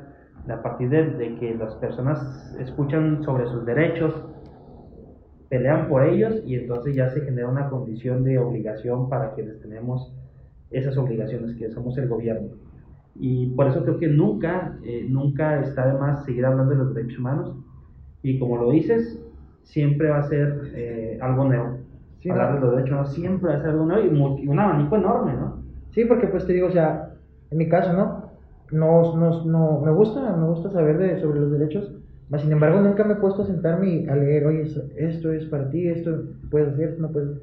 a 0.49 0.63
partir 0.63 0.91
de, 0.91 1.11
de 1.11 1.37
que 1.37 1.55
las 1.55 1.75
personas 1.77 2.55
escuchan 2.59 3.23
sobre 3.23 3.47
sus 3.47 3.65
derechos, 3.65 4.15
pelean 5.49 5.89
por 5.89 6.05
ellos 6.05 6.43
y 6.45 6.57
entonces 6.57 6.97
ya 6.97 7.11
se 7.11 7.21
genera 7.21 7.49
una 7.49 7.69
condición 7.71 8.25
de 8.25 8.39
obligación 8.39 9.09
para 9.09 9.35
quienes 9.35 9.61
tenemos 9.61 10.13
esas 10.71 10.97
obligaciones, 10.97 11.57
que 11.57 11.71
somos 11.71 11.97
el 11.99 12.09
gobierno. 12.09 12.49
Y 13.15 13.47
por 13.55 13.69
eso 13.69 13.83
creo 13.85 13.99
que 13.99 14.09
nunca, 14.09 14.77
eh, 14.85 15.07
nunca 15.09 15.61
está 15.61 15.87
de 15.87 15.99
más 15.99 16.25
seguir 16.25 16.45
hablando 16.45 16.73
de 16.73 16.79
los 16.79 16.95
derechos 16.95 17.21
humanos. 17.21 17.55
Y 18.23 18.39
como 18.41 18.57
lo 18.57 18.71
dices, 18.71 19.23
siempre 19.63 20.11
va 20.11 20.19
a 20.19 20.29
ser 20.29 20.73
eh, 20.75 21.19
algo 21.21 21.45
nuevo. 21.45 21.79
Sí, 22.21 22.31
Hablar 22.31 22.55
de 22.55 22.61
los 22.61 22.71
derechos 22.73 22.91
humanos 22.91 23.15
siempre 23.15 23.51
va 23.51 23.57
a 23.57 23.61
ser 23.61 23.71
algo 23.71 23.87
nuevo 23.87 24.39
y 24.39 24.49
un 24.49 24.59
abanico 24.59 24.97
enorme, 24.97 25.35
¿no? 25.35 25.63
Sí, 25.91 26.05
porque 26.07 26.27
pues 26.27 26.45
te 26.47 26.55
digo, 26.55 26.67
o 26.67 26.73
sea, 26.73 27.15
en 27.51 27.59
mi 27.59 27.69
caso, 27.69 27.93
¿no? 27.93 28.24
No, 28.73 29.15
no, 29.17 29.45
no 29.45 29.81
me 29.85 29.93
gusta, 29.93 30.21
me 30.37 30.47
gusta 30.47 30.71
saber 30.71 30.99
de, 30.99 31.21
sobre 31.21 31.41
los 31.41 31.51
derechos, 31.53 31.93
mas 32.31 32.41
sin 32.43 32.51
embargo 32.53 32.81
nunca 32.81 33.05
me 33.05 33.13
he 33.15 33.17
puesto 33.17 33.43
a 33.43 33.47
sentarme 33.47 33.89
y 33.89 34.09
a 34.09 34.17
leer, 34.17 34.47
oye, 34.47 34.63
esto 34.97 35.33
es 35.33 35.45
para 35.47 35.69
ti, 35.71 35.89
esto 35.89 36.11
puedes 36.51 36.73
hacer, 36.73 36.89
esto 36.91 37.03
no 37.03 37.13
puedes 37.13 37.31
hacer. 37.31 37.43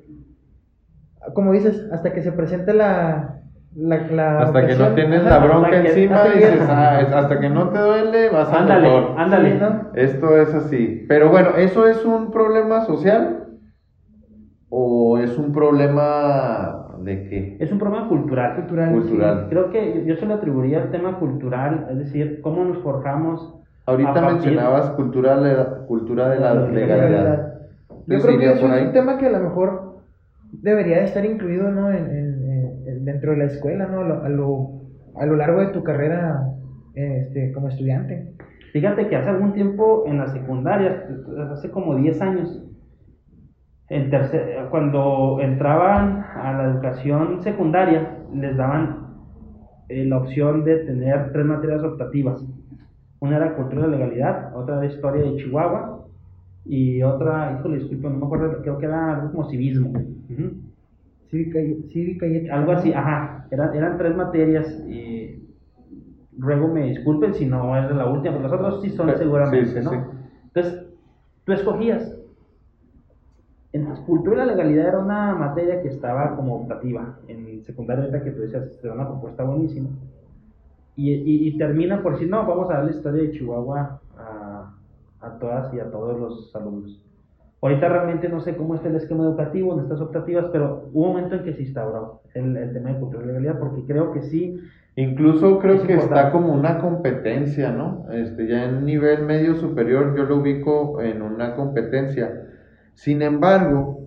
Como 1.33 1.51
dices, 1.53 1.87
hasta 1.91 2.13
que 2.13 2.21
se 2.23 2.31
presenta 2.31 2.73
la... 2.73 3.41
la, 3.75 3.97
la 4.11 4.39
Hasta 4.39 4.65
que 4.67 4.75
no 4.75 4.87
tienes 4.95 5.23
la 5.23 5.37
bronca 5.37 5.67
hasta 5.67 5.81
que- 5.83 5.87
encima, 5.89 6.15
hasta 6.15 6.33
dices, 6.33 6.61
ah, 6.67 7.01
es- 7.01 7.13
hasta 7.13 7.39
que 7.39 7.49
no 7.49 7.69
te 7.69 7.79
duele, 7.79 8.29
vas 8.29 8.51
Ándale, 8.51 8.89
doctor. 8.89 9.19
ándale. 9.19 9.59
¿no? 9.59 9.91
Esto 9.93 10.37
es 10.41 10.53
así. 10.55 11.05
Pero 11.07 11.29
bueno, 11.29 11.51
¿eso 11.57 11.87
es 11.87 12.03
un 12.03 12.31
problema 12.31 12.81
social? 12.85 13.45
¿O 14.73 15.17
es 15.17 15.37
un 15.37 15.51
problema 15.51 16.87
de 16.99 17.27
qué? 17.27 17.57
Es 17.59 17.71
un 17.71 17.77
problema 17.77 18.07
cultural. 18.07 18.55
Cultural, 18.55 18.91
Cultural. 18.93 19.47
Creo 19.49 19.69
que 19.69 20.05
yo 20.05 20.15
se 20.15 20.25
lo 20.25 20.35
atribuiría 20.35 20.81
al 20.83 20.91
tema 20.91 21.19
cultural, 21.19 21.87
es 21.91 21.97
decir, 21.97 22.39
cómo 22.41 22.63
nos 22.63 22.77
forjamos. 22.79 23.53
Ahorita 23.85 24.13
mencionabas 24.33 24.91
cultura, 24.91 25.35
le- 25.35 25.85
cultura 25.87 26.29
de 26.29 26.39
la 26.39 26.53
La 26.53 26.67
legalidad. 26.69 27.53
Yo 28.07 28.19
creo 28.19 28.37
que 28.39 28.45
es 28.53 28.63
un 28.63 28.93
tema 28.93 29.17
que 29.17 29.25
a 29.27 29.31
lo 29.31 29.39
mejor 29.39 29.97
debería 30.53 30.97
de 30.99 31.05
estar 31.05 31.25
incluido 31.25 31.69
¿no? 31.69 31.89
en, 31.91 32.05
en- 32.09 32.83
en- 32.87 33.05
dentro 33.05 33.31
de 33.31 33.37
la 33.37 33.45
escuela, 33.45 33.87
¿no? 33.87 34.01
A 34.01 34.03
lo, 34.05 34.23
a 34.23 34.29
lo, 34.29 34.69
a 35.19 35.25
lo 35.25 35.35
largo 35.35 35.59
de 35.61 35.67
tu 35.67 35.83
carrera 35.83 36.47
este, 36.93 37.51
como 37.51 37.67
estudiante. 37.67 38.33
Fíjate 38.71 39.07
que 39.07 39.15
hace 39.17 39.29
algún 39.29 39.51
tiempo 39.53 40.03
en 40.07 40.17
la 40.17 40.27
secundaria, 40.27 41.05
hace 41.51 41.69
como 41.71 41.95
10 41.95 42.21
años, 42.21 42.63
en 43.91 44.09
tercer- 44.09 44.69
cuando 44.69 45.39
entraban 45.41 46.23
a 46.35 46.53
la 46.53 46.63
educación 46.71 47.41
secundaria, 47.41 48.17
les 48.33 48.55
daban 48.55 49.07
eh, 49.89 50.05
la 50.05 50.17
opción 50.19 50.63
de 50.63 50.77
tener 50.85 51.31
tres 51.33 51.45
materias 51.45 51.83
optativas. 51.83 52.41
Una 53.19 53.35
era 53.35 53.53
cultura 53.55 53.83
de 53.83 53.89
legalidad, 53.89 54.55
otra 54.55 54.77
era 54.77 54.85
historia 54.93 55.23
de 55.23 55.35
Chihuahua 55.35 56.05
y 56.65 57.03
otra, 57.03 57.57
híjole, 57.59 57.79
disculpa, 57.79 58.09
no 58.09 58.17
me 58.19 58.25
acuerdo, 58.25 58.61
creo 58.61 58.77
que 58.77 58.85
era 58.85 59.15
algo 59.15 59.31
como 59.31 59.49
civismo. 59.49 59.89
Ujú. 59.89 60.51
Cívica 61.29 61.59
y, 61.59 61.83
cívica 61.89 62.25
y 62.27 62.37
ética, 62.37 62.55
Algo 62.55 62.71
así, 62.71 62.93
ajá, 62.93 63.45
eran, 63.51 63.75
eran 63.75 63.97
tres 63.97 64.15
materias 64.15 64.67
y 64.87 65.43
ruego 66.37 66.69
me 66.69 66.87
disculpen 66.87 67.33
si 67.33 67.45
no 67.45 67.77
es 67.77 67.89
de 67.89 67.93
la 67.95 68.05
última, 68.05 68.37
pero 68.37 68.47
los 68.47 68.53
otros 68.53 68.81
sí 68.81 68.89
son 68.91 69.07
Pero- 69.07 69.17
seguramente, 69.17 69.65
sí, 69.67 69.77
sí, 69.79 69.83
¿no? 69.83 69.91
sí. 69.91 69.97
Entonces, 70.45 70.85
tú 71.43 71.51
escogías. 71.51 72.17
Entonces, 73.73 74.03
cultura 74.05 74.43
y 74.43 74.47
la 74.47 74.47
legalidad 74.47 74.87
era 74.89 74.99
una 74.99 75.35
materia 75.35 75.81
que 75.81 75.87
estaba 75.89 76.35
como 76.35 76.55
optativa 76.57 77.19
en 77.27 77.63
secundaria, 77.63 78.03
ahorita 78.05 78.23
que 78.23 78.31
tú 78.31 78.41
decías, 78.41 78.79
era 78.83 78.93
una 78.93 79.07
propuesta 79.07 79.43
buenísima. 79.43 79.89
Y, 80.95 81.11
y, 81.13 81.47
y 81.47 81.57
termina 81.57 82.01
por 82.03 82.13
decir, 82.13 82.29
no, 82.29 82.45
vamos 82.45 82.69
a 82.69 82.75
dar 82.75 82.85
la 82.85 82.91
historia 82.91 83.23
de 83.23 83.31
Chihuahua 83.31 84.01
a, 84.17 84.75
a 85.21 85.39
todas 85.39 85.73
y 85.73 85.79
a 85.79 85.89
todos 85.89 86.19
los 86.19 86.55
alumnos. 86.55 87.01
Ahorita 87.61 87.87
realmente 87.89 88.27
no 88.29 88.41
sé 88.41 88.55
cómo 88.57 88.75
está 88.75 88.89
el 88.89 88.95
esquema 88.95 89.23
educativo 89.25 89.73
en 89.73 89.81
estas 89.81 90.01
optativas, 90.01 90.47
pero 90.51 90.89
hubo 90.93 91.03
un 91.07 91.13
momento 91.15 91.35
en 91.35 91.43
que 91.43 91.53
se 91.53 91.61
instauró 91.63 92.21
el, 92.33 92.57
el 92.57 92.73
tema 92.73 92.89
de 92.91 92.99
cultura 92.99 93.23
y 93.23 93.27
legalidad, 93.27 93.59
porque 93.59 93.85
creo 93.85 94.11
que 94.11 94.21
sí, 94.23 94.59
Incluso 94.95 95.59
creo 95.59 95.75
Es 95.75 95.83
que 95.83 95.93
importante. 95.93 96.15
está 96.19 96.31
como 96.31 96.53
una 96.53 96.79
competencia, 96.79 97.71
¿no? 97.71 98.05
Este, 98.11 98.47
ya 98.47 98.65
en 98.65 98.85
nivel 98.85 99.23
medio 99.23 99.55
superior 99.55 100.15
yo 100.15 100.23
lo 100.25 100.37
ubico 100.37 101.01
en 101.01 101.21
una 101.21 101.55
competencia. 101.55 102.50
Sin 102.95 103.21
embargo, 103.21 104.01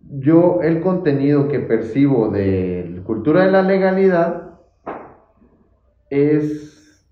yo 0.00 0.60
el 0.62 0.80
contenido 0.80 1.48
que 1.48 1.60
percibo 1.60 2.28
de 2.28 3.02
cultura 3.04 3.44
de 3.44 3.52
la 3.52 3.62
legalidad 3.62 4.58
es, 6.10 7.06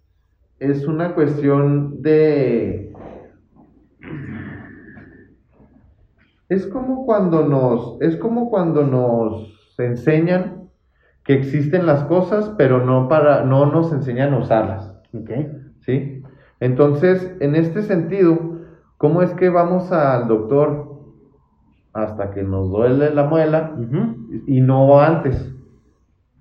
es 0.58 0.86
una 0.86 1.14
cuestión 1.14 2.02
de... 2.02 2.92
Es 6.48 6.66
como 6.66 7.06
cuando 7.06 7.46
nos, 7.46 8.00
es 8.02 8.16
como 8.16 8.50
cuando 8.50 8.84
nos 8.84 9.74
enseñan 9.78 10.68
que 11.24 11.34
existen 11.34 11.86
las 11.86 12.04
cosas, 12.04 12.52
pero 12.58 12.84
no 12.84 13.08
para, 13.08 13.44
no 13.44 13.66
nos 13.66 13.92
enseñan 13.92 14.34
a 14.34 14.38
usarlas. 14.38 14.94
¿ok? 15.14 15.30
¿sí? 15.80 16.22
Entonces, 16.60 17.34
en 17.40 17.54
este 17.54 17.82
sentido, 17.82 18.51
¿cómo 19.02 19.20
es 19.20 19.34
que 19.34 19.50
vamos 19.50 19.90
al 19.90 20.28
doctor 20.28 20.92
hasta 21.92 22.30
que 22.30 22.44
nos 22.44 22.70
duele 22.70 23.12
la 23.12 23.24
muela 23.24 23.74
y 24.46 24.60
no 24.60 25.00
antes? 25.00 25.52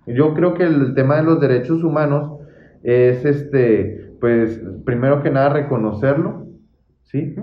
Yo 0.06 0.36
creo 0.36 0.54
que 0.54 0.66
el 0.66 0.94
tema 0.94 1.16
de 1.16 1.24
los 1.24 1.40
derechos 1.40 1.84
humanos 1.84 2.40
es 2.84 3.26
este, 3.26 4.16
pues, 4.22 4.62
primero 4.86 5.24
que 5.24 5.32
nada 5.32 5.50
reconocerlo, 5.50 6.46
¿sí? 7.02 7.36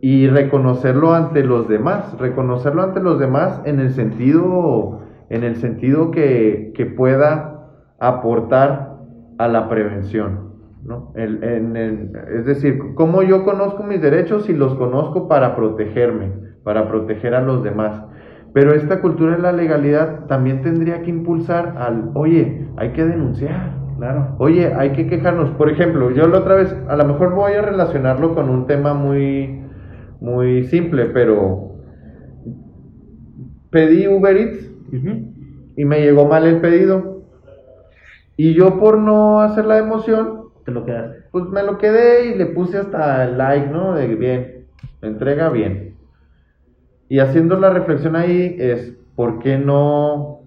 Y 0.00 0.28
reconocerlo 0.28 1.14
ante 1.14 1.42
los 1.42 1.68
demás, 1.68 2.16
reconocerlo 2.20 2.84
ante 2.84 3.00
los 3.00 3.18
demás 3.18 3.60
en 3.64 3.80
el 3.80 3.90
sentido, 3.90 5.00
en 5.30 5.42
el 5.42 5.56
sentido 5.56 6.12
que, 6.12 6.72
que 6.76 6.86
pueda 6.86 7.66
aportar 7.98 8.98
a 9.36 9.48
la 9.48 9.68
prevención, 9.68 10.49
¿no? 10.84 11.12
El- 11.14 11.42
en- 11.44 11.76
es 12.36 12.46
decir, 12.46 12.78
cómo 12.94 13.22
yo 13.22 13.44
conozco 13.44 13.82
mis 13.82 14.00
derechos 14.00 14.48
y 14.48 14.52
los 14.54 14.74
conozco 14.74 15.28
para 15.28 15.54
protegerme, 15.56 16.32
para 16.64 16.88
proteger 16.88 17.34
a 17.34 17.40
los 17.42 17.62
demás. 17.62 18.02
Pero 18.52 18.72
esta 18.74 19.00
cultura 19.00 19.36
de 19.36 19.42
la 19.42 19.52
legalidad 19.52 20.26
también 20.26 20.62
tendría 20.62 21.02
que 21.02 21.10
impulsar 21.10 21.76
al, 21.78 22.10
oye, 22.14 22.66
hay 22.76 22.90
que 22.90 23.04
denunciar, 23.04 23.78
Claro. 24.00 24.34
Oye, 24.38 24.72
hay 24.72 24.92
que 24.92 25.06
quejarnos. 25.06 25.50
Por 25.50 25.68
ejemplo, 25.68 26.10
yo 26.10 26.26
la 26.26 26.38
otra 26.38 26.54
vez, 26.54 26.74
a 26.88 26.96
lo 26.96 27.04
mejor 27.04 27.34
voy 27.34 27.52
a 27.52 27.60
relacionarlo 27.60 28.34
con 28.34 28.48
un 28.48 28.66
tema 28.66 28.94
muy, 28.94 29.60
muy 30.22 30.62
simple, 30.64 31.04
pero 31.12 31.72
pedí 33.68 34.08
Uber 34.08 34.34
Eats 34.38 34.70
y 35.76 35.84
me 35.84 36.00
llegó 36.00 36.26
mal 36.26 36.46
el 36.46 36.62
pedido. 36.62 37.20
Y 38.38 38.54
yo 38.54 38.78
por 38.80 38.96
no 38.96 39.40
hacer 39.40 39.66
la 39.66 39.76
emoción, 39.76 40.39
Te 40.70 40.74
lo 40.74 40.84
quedaste. 40.84 41.24
pues 41.30 41.44
me 41.46 41.62
lo 41.62 41.78
quedé 41.78 42.26
y 42.26 42.34
le 42.38 42.46
puse 42.46 42.78
hasta 42.78 43.24
el 43.24 43.38
like, 43.38 43.68
¿no? 43.68 43.94
De 43.94 44.06
bien, 44.14 44.66
me 45.02 45.08
entrega 45.08 45.50
bien. 45.50 45.96
Y 47.08 47.18
haciendo 47.18 47.58
la 47.58 47.70
reflexión 47.70 48.14
ahí 48.16 48.56
es, 48.58 48.96
¿por 49.16 49.40
qué 49.40 49.58
no 49.58 50.42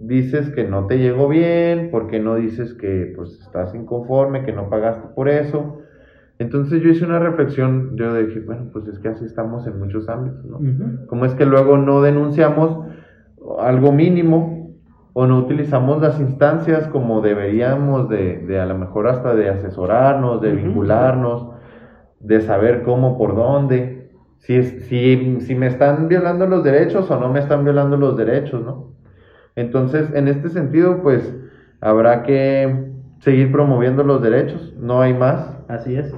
dices 0.00 0.50
que 0.50 0.64
no 0.64 0.86
te 0.86 0.98
llegó 0.98 1.28
bien? 1.28 1.90
¿Por 1.90 2.06
qué 2.06 2.20
no 2.20 2.36
dices 2.36 2.72
que 2.74 3.12
pues 3.16 3.40
estás 3.40 3.74
inconforme, 3.74 4.44
que 4.44 4.52
no 4.52 4.70
pagaste 4.70 5.08
por 5.14 5.28
eso? 5.28 5.80
Entonces 6.38 6.82
yo 6.82 6.90
hice 6.90 7.04
una 7.04 7.18
reflexión, 7.18 7.96
yo 7.96 8.14
dije, 8.14 8.40
bueno, 8.40 8.70
pues 8.72 8.86
es 8.88 8.98
que 8.98 9.08
así 9.08 9.24
estamos 9.24 9.66
en 9.66 9.78
muchos 9.78 10.08
ámbitos, 10.08 10.44
¿no? 10.44 10.58
Ujú. 10.58 11.06
¿Cómo 11.06 11.24
es 11.24 11.34
que 11.34 11.46
luego 11.46 11.78
no 11.78 12.02
denunciamos 12.02 12.86
algo 13.58 13.92
mínimo 13.92 14.63
o 15.14 15.26
no 15.26 15.38
utilizamos 15.38 16.02
las 16.02 16.20
instancias 16.20 16.88
como 16.88 17.22
deberíamos 17.22 18.08
de, 18.08 18.38
de 18.38 18.60
a 18.60 18.66
lo 18.66 18.76
mejor 18.76 19.08
hasta 19.08 19.34
de 19.34 19.48
asesorarnos, 19.48 20.42
de 20.42 20.52
vincularnos, 20.52 21.48
de 22.20 22.40
saber 22.42 22.82
cómo, 22.82 23.16
por 23.16 23.34
dónde, 23.34 24.10
si, 24.38 24.56
es, 24.56 24.86
si, 24.86 25.40
si 25.40 25.54
me 25.54 25.68
están 25.68 26.08
violando 26.08 26.46
los 26.46 26.62
derechos 26.62 27.10
o 27.10 27.18
no 27.18 27.32
me 27.32 27.38
están 27.38 27.64
violando 27.64 27.96
los 27.96 28.16
derechos, 28.16 28.62
¿no? 28.62 28.92
Entonces, 29.56 30.12
en 30.14 30.28
este 30.28 30.48
sentido, 30.48 31.00
pues 31.00 31.32
habrá 31.80 32.24
que 32.24 32.92
seguir 33.20 33.52
promoviendo 33.52 34.02
los 34.02 34.20
derechos, 34.20 34.74
no 34.78 35.00
hay 35.00 35.14
más. 35.14 35.58
Así 35.68 35.96
es. 35.96 36.14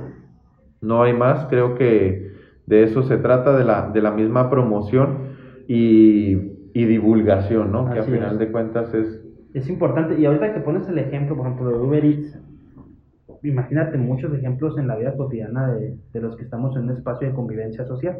No 0.81 1.03
hay 1.03 1.13
más, 1.13 1.47
creo 1.47 1.75
que 1.75 2.33
de 2.67 2.83
eso 2.83 3.03
se 3.03 3.19
trata, 3.19 3.57
de 3.57 3.65
la, 3.65 3.91
de 3.91 4.03
la 4.03 4.11
misma 4.11 4.51
promoción 4.51 5.37
y, 5.69 6.56
y 6.81 6.85
divulgación, 6.85 7.73
¿no? 7.73 7.91
que 7.91 7.99
a 7.99 8.03
Así 8.03 8.11
final 8.13 8.33
es. 8.35 8.39
de 8.39 8.53
cuentas 8.53 8.93
es... 8.95 9.23
Es 9.55 9.69
importante. 9.71 10.21
Y 10.21 10.27
ahorita 10.27 10.53
que 10.53 10.61
pones 10.61 10.87
el 10.89 10.99
ejemplo, 10.99 11.35
por 11.37 11.47
ejemplo, 11.47 11.71
de 11.71 11.79
Uber 11.87 12.05
Eats, 12.05 12.39
imagínate 13.43 13.97
muchos 13.99 14.33
ejemplos 14.35 14.77
en 14.79 14.87
la 14.89 14.97
vida 14.97 15.17
cotidiana 15.17 15.73
de, 15.73 15.97
de 16.13 16.21
los 16.21 16.37
que 16.37 16.43
estamos 16.45 16.77
en 16.77 16.83
un 16.85 16.91
espacio 16.91 17.29
de 17.29 17.35
convivencia 17.35 17.85
social, 17.87 18.19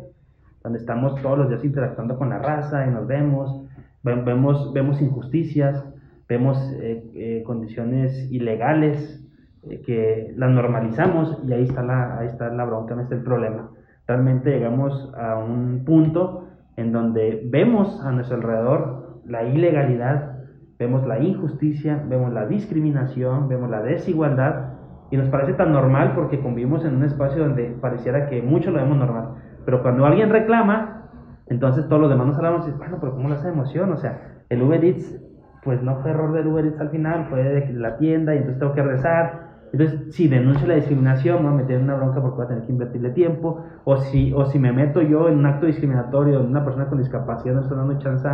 donde 0.63 0.79
estamos 0.79 1.21
todos 1.23 1.39
los 1.39 1.49
días 1.49 1.65
interactuando 1.65 2.17
con 2.17 2.31
la 2.31 2.39
raza 2.39 2.87
y 2.87 2.91
nos 2.91 3.07
vemos, 3.07 3.65
ve- 4.03 4.23
vemos, 4.23 4.73
vemos 4.73 5.01
injusticias, 5.01 5.85
vemos 6.29 6.59
eh, 6.81 7.05
eh, 7.15 7.43
condiciones 7.45 8.31
ilegales 8.33 9.23
eh, 9.69 9.81
que 9.85 10.33
las 10.37 10.51
normalizamos 10.51 11.41
y 11.47 11.53
ahí 11.53 11.65
está, 11.65 11.83
la, 11.83 12.19
ahí 12.19 12.27
está 12.29 12.49
la 12.53 12.65
bronca, 12.65 12.95
no 12.95 13.03
está 13.03 13.15
el 13.15 13.23
problema. 13.23 13.71
Realmente 14.07 14.51
llegamos 14.51 15.13
a 15.17 15.37
un 15.39 15.85
punto 15.85 16.45
en 16.77 16.93
donde 16.93 17.43
vemos 17.51 18.03
a 18.05 18.13
nuestro 18.13 18.37
alrededor 18.37 19.21
la 19.27 19.45
ilegalidad, 19.45 20.37
vemos 20.79 21.07
la 21.07 21.19
injusticia, 21.19 22.03
vemos 22.09 22.33
la 22.33 22.47
discriminación, 22.47 23.49
vemos 23.49 23.71
la 23.71 23.83
desigualdad 23.83 24.75
y 25.11 25.17
nos 25.17 25.29
parece 25.29 25.55
tan 25.55 25.73
normal 25.73 26.13
porque 26.15 26.41
convivimos 26.41 26.85
en 26.85 26.97
un 26.97 27.05
espacio 27.05 27.43
donde 27.43 27.77
pareciera 27.81 28.29
que 28.29 28.43
mucho 28.43 28.71
lo 28.71 28.79
vemos 28.79 28.97
normal. 28.97 29.35
Pero 29.65 29.83
cuando 29.83 30.05
alguien 30.05 30.31
reclama, 30.31 31.09
entonces 31.47 31.89
todos 31.89 32.03
los 32.03 32.11
demás 32.11 32.27
nos 32.27 32.37
hablamos 32.37 32.69
y 32.69 32.73
bueno, 32.73 32.99
pero 33.01 33.13
¿cómo 33.15 33.29
le 33.29 33.35
hace 33.35 33.49
emoción? 33.49 33.93
O 33.93 33.97
sea, 33.97 34.43
el 34.49 34.63
Uber 34.63 34.85
Eats, 34.85 35.21
pues 35.65 35.83
no 35.83 35.97
fue 36.03 36.11
error 36.11 36.33
del 36.33 36.47
Uber 36.47 36.65
Eats 36.65 36.81
al 36.81 36.91
final, 36.91 37.27
fue 37.31 37.43
de 37.43 37.73
la 37.73 37.97
tienda 37.97 38.35
y 38.35 38.39
entonces 38.39 38.61
tengo 38.61 38.75
que 38.75 38.83
rezar. 38.83 39.46
Entonces, 39.73 40.15
si 40.15 40.29
denuncio 40.29 40.67
la 40.67 40.75
discriminación, 40.75 41.39
me 41.39 41.51
voy 41.51 41.59
a 41.59 41.63
meter 41.63 41.77
en 41.77 41.85
una 41.85 41.95
bronca 41.95 42.21
porque 42.21 42.37
voy 42.37 42.45
a 42.45 42.49
tener 42.49 42.65
que 42.65 42.73
invertirle 42.73 43.11
tiempo. 43.11 43.65
O 43.85 43.97
si, 43.97 44.33
o 44.33 44.47
si 44.47 44.59
me 44.59 44.73
meto 44.73 45.03
yo 45.03 45.29
en 45.29 45.39
un 45.39 45.47
acto 45.47 45.67
discriminatorio 45.67 46.39
de 46.39 46.47
una 46.47 46.65
persona 46.65 46.89
con 46.89 46.99
discapacidad, 46.99 47.55
no 47.55 47.61
estoy 47.63 47.77
dando 47.77 47.99
chance 47.99 48.29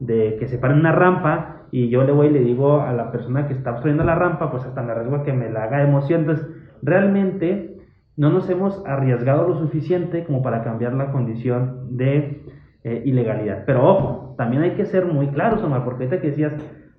de 0.00 0.36
que 0.38 0.48
se 0.48 0.58
pare 0.58 0.74
en 0.74 0.80
una 0.80 0.92
rampa 0.92 1.62
y 1.70 1.88
yo 1.88 2.04
le 2.04 2.12
voy 2.12 2.28
y 2.28 2.30
le 2.30 2.40
digo 2.40 2.80
a 2.80 2.92
la 2.92 3.10
persona 3.10 3.46
que 3.46 3.54
está 3.54 3.72
obstruyendo 3.72 4.04
la 4.04 4.14
rampa, 4.14 4.50
pues 4.50 4.64
hasta 4.64 4.82
me 4.82 4.92
arriesgo 4.92 5.16
a 5.16 5.22
que 5.22 5.32
me 5.32 5.50
la 5.50 5.64
haga 5.64 5.82
emoción. 5.82 6.20
Entonces, 6.20 6.46
realmente 6.82 7.74
no 8.16 8.30
nos 8.30 8.48
hemos 8.48 8.84
arriesgado 8.86 9.48
lo 9.48 9.58
suficiente 9.58 10.24
como 10.24 10.42
para 10.42 10.62
cambiar 10.62 10.92
la 10.94 11.10
condición 11.10 11.96
de 11.96 12.44
eh, 12.84 13.02
ilegalidad. 13.04 13.64
Pero 13.66 13.88
ojo, 13.88 14.34
también 14.36 14.62
hay 14.62 14.72
que 14.72 14.86
ser 14.86 15.06
muy 15.06 15.28
claros, 15.28 15.62
Omar, 15.62 15.84
porque 15.84 16.04
ahorita 16.04 16.20
que 16.20 16.28
decías, 16.28 16.52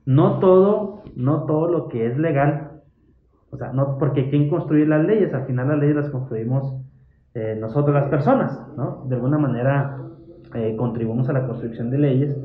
no 0.05 0.39
todo, 0.39 1.03
no 1.15 1.45
todo 1.45 1.71
lo 1.71 1.87
que 1.87 2.07
es 2.07 2.17
legal, 2.17 2.64
o 3.55 3.57
sea, 3.57 3.71
no, 3.71 3.97
porque 3.97 4.29
¿quién 4.29 4.49
construye 4.49 4.85
las 4.85 5.05
leyes? 5.05 5.33
Al 5.33 5.45
final 5.45 5.69
las 5.69 5.79
leyes 5.79 5.95
las 5.95 6.09
construimos 6.09 6.75
eh, 7.33 7.57
nosotros 7.59 7.95
las 7.95 8.09
personas, 8.09 8.59
¿no? 8.75 9.05
De 9.07 9.15
alguna 9.15 9.37
manera 9.37 9.97
eh, 10.53 10.75
contribuimos 10.77 11.29
a 11.29 11.33
la 11.33 11.47
construcción 11.47 11.89
de 11.89 11.97
leyes. 11.97 12.37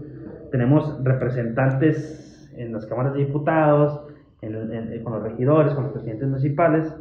Tenemos 0.52 1.02
representantes 1.02 2.48
en 2.56 2.72
las 2.72 2.86
cámaras 2.86 3.14
de 3.14 3.24
diputados, 3.24 4.06
con 4.40 5.12
los 5.12 5.22
regidores, 5.22 5.74
con 5.74 5.84
los 5.84 5.92
presidentes 5.92 6.26
municipales, 6.26 6.94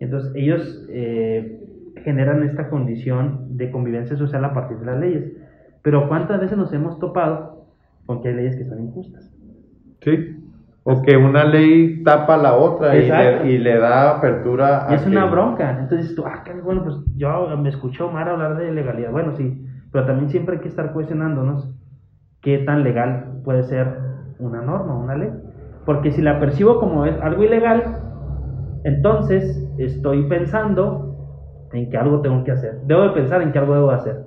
entonces 0.00 0.32
ellos 0.34 0.86
generan 2.02 2.42
esta 2.42 2.70
condición 2.70 3.56
de 3.56 3.70
convivencia 3.70 4.16
social 4.16 4.44
a 4.44 4.54
partir 4.54 4.78
de 4.78 4.86
las 4.86 4.98
leyes. 4.98 5.32
Pero 5.82 6.08
¿cuántas 6.08 6.40
veces 6.40 6.56
nos 6.56 6.72
hemos 6.72 6.98
topado 6.98 7.66
con 8.06 8.22
que 8.22 8.28
hay 8.28 8.34
leyes 8.34 8.56
que 8.56 8.64
son 8.64 8.80
injustas? 8.80 9.30
Sí. 10.02 10.45
O 10.88 11.02
que 11.02 11.16
una 11.16 11.44
ley 11.44 12.04
tapa 12.04 12.36
la 12.36 12.54
otra 12.54 12.94
y 12.94 13.10
le, 13.10 13.50
y 13.50 13.58
le, 13.58 13.76
da 13.76 14.18
apertura 14.18 14.88
a. 14.88 14.94
es 14.94 15.04
una 15.04 15.24
bronca. 15.24 15.78
Entonces 15.80 16.14
tú, 16.14 16.24
ah, 16.24 16.44
bueno, 16.62 16.84
pues 16.84 16.94
yo 17.16 17.56
me 17.58 17.70
escucho 17.70 18.08
mal 18.08 18.28
hablar 18.28 18.56
de 18.56 18.70
legalidad. 18.70 19.10
Bueno, 19.10 19.32
sí, 19.32 19.66
pero 19.90 20.06
también 20.06 20.30
siempre 20.30 20.54
hay 20.54 20.62
que 20.62 20.68
estar 20.68 20.92
cuestionándonos 20.92 21.74
qué 22.40 22.58
tan 22.58 22.84
legal 22.84 23.40
puede 23.42 23.64
ser 23.64 23.98
una 24.38 24.62
norma, 24.62 24.96
una 24.96 25.16
ley. 25.16 25.30
Porque 25.84 26.12
si 26.12 26.22
la 26.22 26.38
percibo 26.38 26.78
como 26.78 27.04
es 27.04 27.20
algo 27.20 27.42
ilegal, 27.42 27.82
entonces 28.84 29.68
estoy 29.78 30.28
pensando 30.28 31.16
en 31.72 31.90
que 31.90 31.96
algo 31.96 32.20
tengo 32.20 32.44
que 32.44 32.52
hacer. 32.52 32.82
Debo 32.84 33.02
de 33.02 33.10
pensar 33.10 33.42
en 33.42 33.50
que 33.50 33.58
algo 33.58 33.74
debo 33.74 33.90
hacer. 33.90 34.24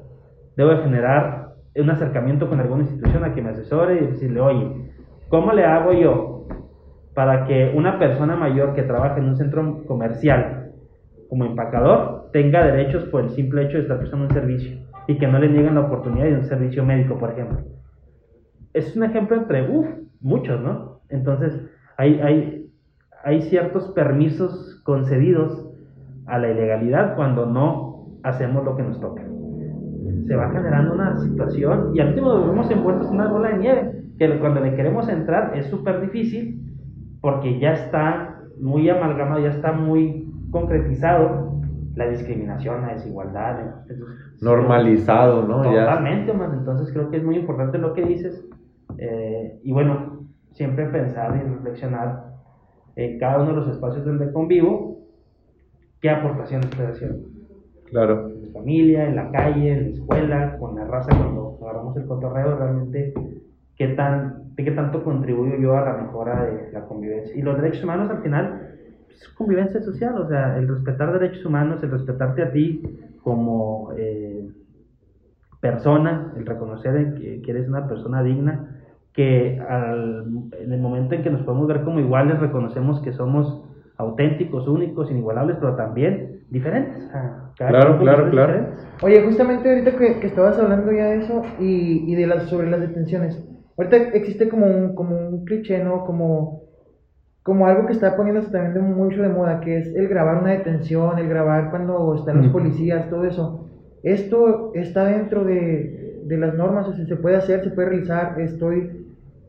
Debo 0.57 0.71
de 0.71 0.83
generar 0.83 1.53
un 1.73 1.89
acercamiento 1.89 2.49
con 2.49 2.59
alguna 2.59 2.81
institución 2.81 3.23
a 3.23 3.33
que 3.33 3.41
me 3.41 3.51
asesore 3.51 3.95
y 3.95 4.07
decirle, 4.07 4.41
oye, 4.41 4.91
¿cómo 5.29 5.53
le 5.53 5.63
hago 5.63 5.93
yo 5.93 6.38
para 7.19 7.43
que 7.43 7.73
una 7.75 7.99
persona 7.99 8.37
mayor 8.37 8.73
que 8.73 8.83
trabaja 8.83 9.17
en 9.17 9.25
un 9.25 9.35
centro 9.35 9.83
comercial 9.85 10.71
como 11.27 11.43
empacador 11.43 12.29
tenga 12.31 12.63
derechos 12.63 13.03
por 13.09 13.25
el 13.25 13.31
simple 13.31 13.63
hecho 13.63 13.75
de 13.75 13.83
estar 13.83 13.97
prestando 13.97 14.27
un 14.27 14.31
servicio 14.31 14.77
y 15.05 15.17
que 15.17 15.27
no 15.27 15.37
le 15.37 15.49
nieguen 15.49 15.75
la 15.75 15.81
oportunidad 15.81 16.27
de 16.27 16.35
un 16.35 16.45
servicio 16.45 16.85
médico, 16.85 17.17
por 17.17 17.31
ejemplo? 17.31 17.57
Es 18.73 18.95
un 18.95 19.03
ejemplo 19.03 19.35
entre, 19.35 19.67
muchos, 20.21 20.61
¿no? 20.61 21.01
Entonces, 21.09 21.61
hay, 21.97 22.21
hay, 22.21 22.71
hay 23.25 23.41
ciertos 23.41 23.89
permisos 23.89 24.81
concedidos 24.85 25.73
a 26.25 26.37
la 26.37 26.51
ilegalidad 26.51 27.17
cuando 27.17 27.47
no 27.47 28.05
hacemos 28.23 28.63
lo 28.63 28.77
que 28.77 28.83
nos 28.83 29.01
toca 29.01 29.25
se 30.25 30.35
va 30.35 30.51
generando 30.51 30.93
una 30.93 31.17
situación 31.17 31.91
y 31.95 31.99
al 31.99 32.09
último 32.09 32.33
nos 32.35 32.47
vemos 32.47 32.71
envueltos 32.71 33.07
en 33.07 33.15
una 33.15 33.27
bola 33.27 33.49
de 33.49 33.57
nieve, 33.57 34.03
que 34.19 34.39
cuando 34.39 34.61
le 34.61 34.75
queremos 34.75 35.09
entrar 35.09 35.57
es 35.57 35.65
súper 35.65 36.01
difícil 36.01 36.68
porque 37.21 37.59
ya 37.59 37.73
está 37.73 38.41
muy 38.59 38.89
amalgamado, 38.89 39.41
ya 39.41 39.49
está 39.49 39.71
muy 39.71 40.31
concretizado 40.51 41.61
la 41.95 42.07
discriminación, 42.09 42.81
la 42.81 42.93
desigualdad. 42.93 43.83
Normalizado, 44.41 45.43
¿no? 45.43 45.63
Totalmente, 45.63 46.33
man. 46.33 46.53
Entonces 46.53 46.91
creo 46.93 47.09
que 47.09 47.17
es 47.17 47.23
muy 47.23 47.37
importante 47.37 47.77
lo 47.77 47.93
que 47.93 48.03
dices. 48.05 48.47
Eh, 48.97 49.59
y 49.63 49.71
bueno, 49.71 50.27
siempre 50.51 50.85
pensar 50.87 51.35
y 51.35 51.47
reflexionar 51.47 52.29
en 52.95 53.19
cada 53.19 53.41
uno 53.41 53.51
de 53.51 53.55
los 53.57 53.69
espacios 53.69 54.05
donde 54.05 54.31
convivo, 54.31 54.99
qué 56.01 56.09
aportaciones 56.09 56.69
estoy 56.69 56.85
haciendo. 56.85 57.27
Claro. 57.85 58.29
En 58.29 58.53
familia, 58.53 59.07
en 59.07 59.15
la 59.15 59.31
calle, 59.31 59.71
en 59.71 59.83
la 59.83 59.89
escuela, 59.89 60.57
con 60.57 60.75
la 60.75 60.85
raza, 60.85 61.15
cuando 61.15 61.57
agarramos 61.61 61.95
el 61.97 62.05
cotorreo, 62.05 62.57
realmente, 62.57 63.13
¿qué, 63.79 63.87
tan, 63.87 64.53
qué 64.57 64.71
tanto 64.71 65.03
contribuyo 65.03 65.55
yo 65.57 65.75
a 65.75 65.85
la 65.85 65.93
mejora 65.93 66.43
de 66.43 66.71
la 66.73 66.85
convivencia? 66.85 67.35
Y 67.35 67.41
los 67.41 67.59
derechos 67.59 67.85
humanos, 67.85 68.11
al 68.11 68.21
final, 68.21 68.75
es 69.09 69.29
convivencia 69.29 69.81
social, 69.81 70.15
o 70.17 70.27
sea, 70.27 70.57
el 70.57 70.67
respetar 70.67 71.13
derechos 71.13 71.45
humanos, 71.45 71.81
el 71.81 71.89
respetarte 71.89 72.43
a 72.43 72.51
ti 72.51 72.83
como 73.23 73.93
eh, 73.97 74.49
persona, 75.61 76.33
el 76.35 76.45
reconocer 76.45 77.15
que, 77.15 77.41
eres 77.49 77.69
una 77.69 77.87
persona 77.87 78.21
digna, 78.21 78.81
que 79.13 79.59
al, 79.61 80.25
en 80.59 80.73
el 80.73 80.81
momento 80.81 81.15
en 81.15 81.23
que 81.23 81.29
nos 81.29 81.41
podemos 81.43 81.67
ver 81.67 81.83
como 81.83 82.01
iguales, 82.01 82.37
reconocemos 82.39 83.01
que 83.01 83.13
somos 83.13 83.63
auténticos, 83.97 84.67
únicos, 84.67 85.09
inigualables, 85.09 85.55
pero 85.59 85.75
también 85.75 86.41
diferentes. 86.49 87.09
claro, 87.55 87.97
claro, 87.97 88.29
claro. 88.29 88.67
Oye, 89.01 89.23
justamente 89.23 89.69
ahorita 89.69 89.97
que, 89.97 90.19
que, 90.19 90.27
estabas 90.27 90.59
hablando 90.59 90.91
ya 90.91 91.05
de 91.05 91.17
eso 91.19 91.43
y, 91.59 92.11
y, 92.11 92.15
de 92.15 92.27
las 92.27 92.43
sobre 92.43 92.69
las 92.69 92.81
detenciones, 92.81 93.41
ahorita 93.79 94.17
existe 94.17 94.49
como 94.49 94.65
un, 94.67 94.93
como 94.93 95.17
un 95.17 95.45
cliché, 95.45 95.83
¿no? 95.83 96.05
Como, 96.05 96.63
como 97.43 97.65
algo 97.65 97.87
que 97.87 97.93
está 97.93 98.15
poniéndose 98.15 98.51
también 98.51 98.73
de 98.73 98.81
mucho 98.81 99.21
de 99.21 99.29
moda, 99.29 99.61
que 99.61 99.77
es 99.77 99.95
el 99.95 100.07
grabar 100.07 100.41
una 100.41 100.51
detención, 100.51 101.17
el 101.17 101.29
grabar 101.29 101.69
cuando 101.69 102.13
están 102.15 102.37
los 102.43 102.51
policías, 102.51 103.09
todo 103.09 103.23
eso. 103.25 103.65
Esto 104.03 104.71
está 104.75 105.05
dentro 105.05 105.45
de, 105.45 106.21
de 106.25 106.37
las 106.37 106.53
normas, 106.55 106.87
o 106.87 106.93
sea, 106.93 107.05
se 107.05 107.15
puede 107.15 107.37
hacer, 107.37 107.63
se 107.63 107.71
puede 107.71 107.89
realizar, 107.89 108.39
estoy 108.39 109.07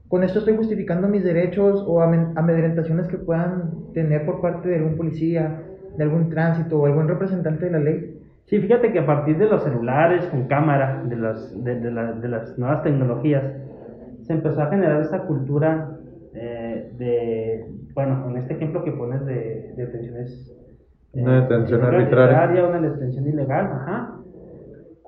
con 0.08 0.24
esto 0.24 0.40
estoy 0.40 0.56
justificando 0.56 1.06
mis 1.06 1.22
derechos 1.22 1.84
o 1.86 2.02
amedrentaciones 2.02 3.06
que 3.06 3.16
puedan 3.16 3.92
tener 3.94 4.26
por 4.26 4.40
parte 4.40 4.68
de 4.68 4.76
algún 4.78 4.96
policía, 4.96 5.62
de 5.96 6.02
algún 6.02 6.30
tránsito 6.30 6.80
o 6.80 6.86
algún 6.86 7.06
representante 7.06 7.66
de 7.66 7.70
la 7.70 7.78
ley. 7.78 8.20
Sí, 8.46 8.58
fíjate 8.58 8.90
que 8.90 8.98
a 8.98 9.06
partir 9.06 9.38
de 9.38 9.46
los 9.46 9.62
celulares 9.62 10.24
con 10.26 10.48
cámara, 10.48 11.04
de, 11.06 11.14
las, 11.14 11.64
de, 11.64 11.78
de, 11.78 11.90
de 11.92 12.28
las 12.28 12.58
nuevas 12.58 12.82
tecnologías, 12.82 13.44
se 14.30 14.34
empezó 14.34 14.62
a 14.62 14.66
generar 14.66 15.00
esa 15.00 15.22
cultura 15.22 15.90
eh, 16.34 16.92
de, 16.96 17.66
bueno, 17.94 18.30
en 18.30 18.36
este 18.36 18.54
ejemplo 18.54 18.84
que 18.84 18.92
pones 18.92 19.26
de, 19.26 19.74
detenciones. 19.76 20.56
Eh, 21.12 21.22
una 21.24 21.40
detención 21.40 21.82
arbitraria. 21.82 22.64
Una 22.64 22.80
detención 22.80 23.26
ilegal, 23.26 23.66
ajá. 23.72 24.20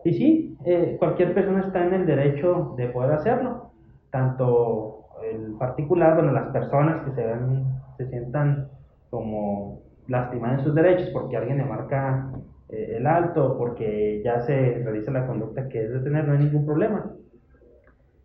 Y 0.05 0.13
sí, 0.15 0.59
eh, 0.65 0.97
cualquier 0.99 1.35
persona 1.35 1.61
está 1.61 1.87
en 1.87 1.95
el 1.95 2.05
derecho 2.05 2.75
de 2.77 2.89
poder 2.89 3.13
hacerlo 3.13 3.71
tanto 4.11 5.05
el 5.23 5.53
particular, 5.53 6.17
bueno, 6.17 6.33
las 6.33 6.49
personas 6.49 7.05
que 7.05 7.13
se, 7.13 7.25
ven, 7.25 7.65
se 7.99 8.09
sientan 8.09 8.71
como 9.09 9.83
lastimadas 10.09 10.59
en 10.59 10.65
sus 10.65 10.75
derechos 10.75 11.11
porque 11.13 11.37
alguien 11.37 11.59
le 11.59 11.65
marca 11.65 12.29
el 12.69 13.07
alto, 13.07 13.57
porque 13.57 14.21
ya 14.25 14.41
se 14.41 14.83
realiza 14.83 15.13
la 15.13 15.29
conducta 15.29 15.69
que 15.69 15.85
es 15.85 15.93
detener, 15.93 16.27
no 16.27 16.33
hay 16.33 16.41
ningún 16.41 16.67
problema. 16.67 17.13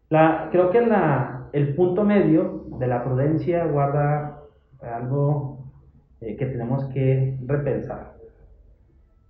La, 0.09 0.49
creo 0.51 0.69
que 0.71 0.81
la, 0.81 1.49
el 1.53 1.75
punto 1.75 2.03
medio 2.03 2.65
de 2.79 2.87
la 2.87 3.03
prudencia 3.03 3.65
guarda 3.65 4.39
algo 4.81 5.71
eh, 6.21 6.35
que 6.35 6.45
tenemos 6.45 6.85
que 6.85 7.37
repensar. 7.45 8.15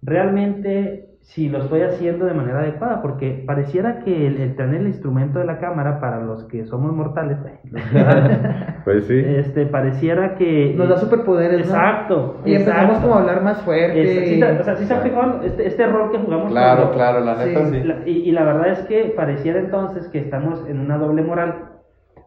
Realmente 0.01 1.06
si 1.29 1.49
lo 1.49 1.57
estoy 1.57 1.81
haciendo 1.81 2.25
de 2.25 2.33
manera 2.33 2.59
adecuada, 2.59 3.01
porque 3.01 3.43
pareciera 3.45 3.99
que 3.99 4.27
el, 4.27 4.55
tener 4.55 4.79
el 4.79 4.87
instrumento 4.87 5.39
de 5.39 5.45
la 5.45 5.57
cámara 5.59 5.99
para 5.99 6.21
los 6.21 6.45
que 6.45 6.63
somos 6.65 6.93
mortales, 6.93 7.37
pues 8.85 9.07
sí. 9.07 9.21
este, 9.25 9.65
pareciera 9.65 10.35
que... 10.35 10.73
Nos 10.77 10.87
da 10.87 10.97
superpoderes, 10.97 11.67
Exacto. 11.67 12.37
Y 12.45 12.53
empezamos 12.55 12.99
como 12.99 13.15
a 13.15 13.19
hablar 13.19 13.43
más 13.43 13.61
fuerte. 13.63 14.39
o 14.61 14.63
sea, 14.63 14.75
sí 14.77 14.85
se 14.85 14.93
ha 14.93 14.99
fijado 15.01 15.41
este, 15.43 15.67
este 15.67 15.85
rol 15.85 16.11
que 16.11 16.17
jugamos. 16.17 16.49
Claro, 16.49 16.91
claro, 16.91 17.19
la 17.19 17.35
neta 17.35 17.65
sí. 17.65 17.83
y, 18.05 18.11
y, 18.29 18.31
la 18.31 18.43
verdad 18.45 18.69
es 18.69 18.79
que 18.83 19.13
pareciera 19.15 19.59
entonces 19.59 20.07
que 20.07 20.19
estamos 20.19 20.65
en 20.69 20.79
una 20.79 20.97
doble 20.97 21.23
moral, 21.23 21.55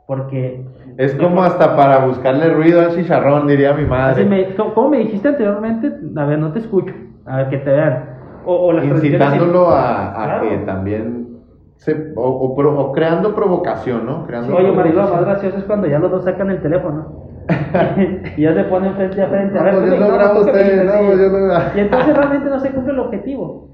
Porque... 0.06 0.62
Es 0.98 1.14
como 1.14 1.42
hasta 1.42 1.74
para 1.74 2.04
buscarle 2.04 2.50
ruido 2.50 2.82
al 2.82 2.94
chicharrón, 2.94 3.46
diría 3.46 3.72
mi 3.72 3.82
Así 3.84 3.90
madre. 3.90 4.24
me- 4.26 4.54
co- 4.56 4.74
¿Cómo 4.74 4.90
me 4.90 4.98
dijiste 4.98 5.28
anteriormente? 5.28 5.90
A 6.16 6.26
ver, 6.26 6.38
no 6.38 6.52
te 6.52 6.58
escucho. 6.58 6.92
A 7.24 7.38
ver, 7.38 7.48
que 7.48 7.58
te 7.58 7.70
vean. 7.70 8.19
O, 8.50 8.66
o 8.66 8.72
las 8.72 8.84
transmisiones- 8.84 9.04
Incitándolo 9.20 9.68
a, 9.68 10.10
a 10.10 10.24
Claro. 10.24 10.48
que 10.48 10.56
también 10.58 11.26
se, 11.76 12.12
o, 12.16 12.22
o 12.28 12.54
pro- 12.56 12.78
o 12.78 12.92
creando 12.92 13.34
provocación, 13.34 14.04
¿no? 14.06 14.26
Creando 14.26 14.56
Oye, 14.56 14.72
Marilo, 14.72 15.02
lo 15.02 15.08
más 15.14 15.24
gracioso 15.24 15.58
es 15.58 15.64
cuando 15.64 15.86
ya 15.86 15.98
los 15.98 16.10
dos 16.10 16.24
sacan 16.24 16.50
el 16.50 16.60
teléfono. 16.60 17.24
y 18.36 18.42
ya 18.42 18.54
se 18.54 18.64
ponen 18.64 18.94
frente 18.94 19.22
a 19.22 19.28
frente. 19.28 19.58
A 19.58 19.62
No, 19.62 19.64
ver, 19.64 19.74
pues 19.74 19.84
yo 19.86 19.90
no, 19.90 19.96
pues 19.96 21.18
yo 21.18 21.28
lo 21.28 21.46
grabo. 21.46 21.70
Y 21.74 21.80
entonces 21.80 22.16
realmente 22.16 22.50
no 22.50 22.60
se 22.60 22.70
cumple 22.70 22.92
el 22.92 22.98
objetivo. 23.00 23.68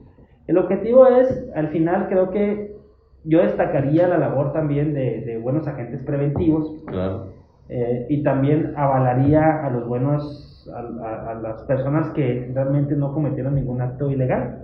El 0.47 0.59
objetivo 0.59 1.07
es, 1.09 1.51
al 1.57 1.69
final, 1.69 2.07
creo 2.09 2.31
que 2.31 2.77
yo 3.25 3.41
destacaría 3.43 4.07
la 4.07 4.19
labor 4.19 4.53
también 4.53 4.95
de, 4.95 5.23
de 5.23 5.39
buenos 5.39 5.67
agentes 5.67 6.01
preventivos 6.05 6.73
Claro. 6.87 7.33
eh, 7.69 8.07
y 8.09 8.23
también 8.23 8.73
avalaría 8.77 9.65
a 9.67 9.71
los 9.71 9.87
buenos, 9.89 10.56
a, 10.71 11.35
las 11.43 11.63
personas 11.65 12.11
que 12.11 12.51
realmente 12.55 12.95
no 12.97 13.13
cometieron 13.13 13.55
ningún 13.55 13.81
acto 13.81 14.11
ilegal. 14.11 14.63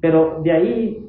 Pero 0.00 0.40
de 0.42 0.52
ahí, 0.52 1.08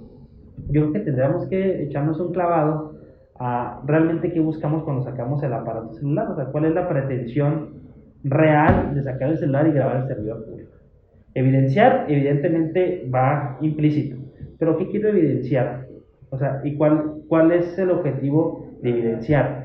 yo 0.70 0.82
creo 0.82 0.94
que 0.94 1.00
tendríamos 1.00 1.48
que 1.48 1.84
echarnos 1.84 2.20
un 2.20 2.34
clavado 2.34 2.94
a 3.40 3.82
realmente 3.86 4.32
qué 4.32 4.40
buscamos 4.40 4.84
cuando 4.84 5.04
sacamos 5.04 5.42
el 5.44 5.54
aparato 5.54 5.94
celular, 5.94 6.30
o 6.32 6.36
sea, 6.36 6.46
cuál 6.46 6.66
es 6.66 6.74
la 6.74 6.88
pretensión 6.88 7.82
real 8.24 8.94
de 8.94 9.04
sacar 9.04 9.30
el 9.30 9.38
celular 9.38 9.68
y 9.68 9.72
grabar 9.72 9.98
el 9.98 10.08
servidor 10.08 10.46
público. 10.46 10.72
Evidenciar, 11.34 12.06
evidentemente, 12.08 13.10
va 13.14 13.58
implícito, 13.62 14.18
pero 14.60 14.78
¿qué 14.78 14.90
quiero 14.90 15.10
evidenciar? 15.10 15.88
O 16.30 16.38
sea, 16.38 16.62
¿y 16.64 16.76
cuál, 16.76 17.24
cuál 17.28 17.52
es 17.52 17.78
el 17.80 17.92
objetivo 17.92 18.68
de 18.82 18.90
evidenciar? 18.90 19.61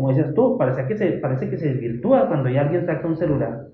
Como 0.00 0.14
decías 0.14 0.32
tú, 0.34 0.56
parece 0.56 0.86
que 0.86 0.96
se, 0.96 1.06
parece 1.18 1.50
que 1.50 1.58
se 1.58 1.68
desvirtúa 1.74 2.26
cuando 2.26 2.48
ya 2.48 2.62
alguien 2.62 2.86
saca 2.86 3.06
un 3.06 3.16
celular. 3.18 3.66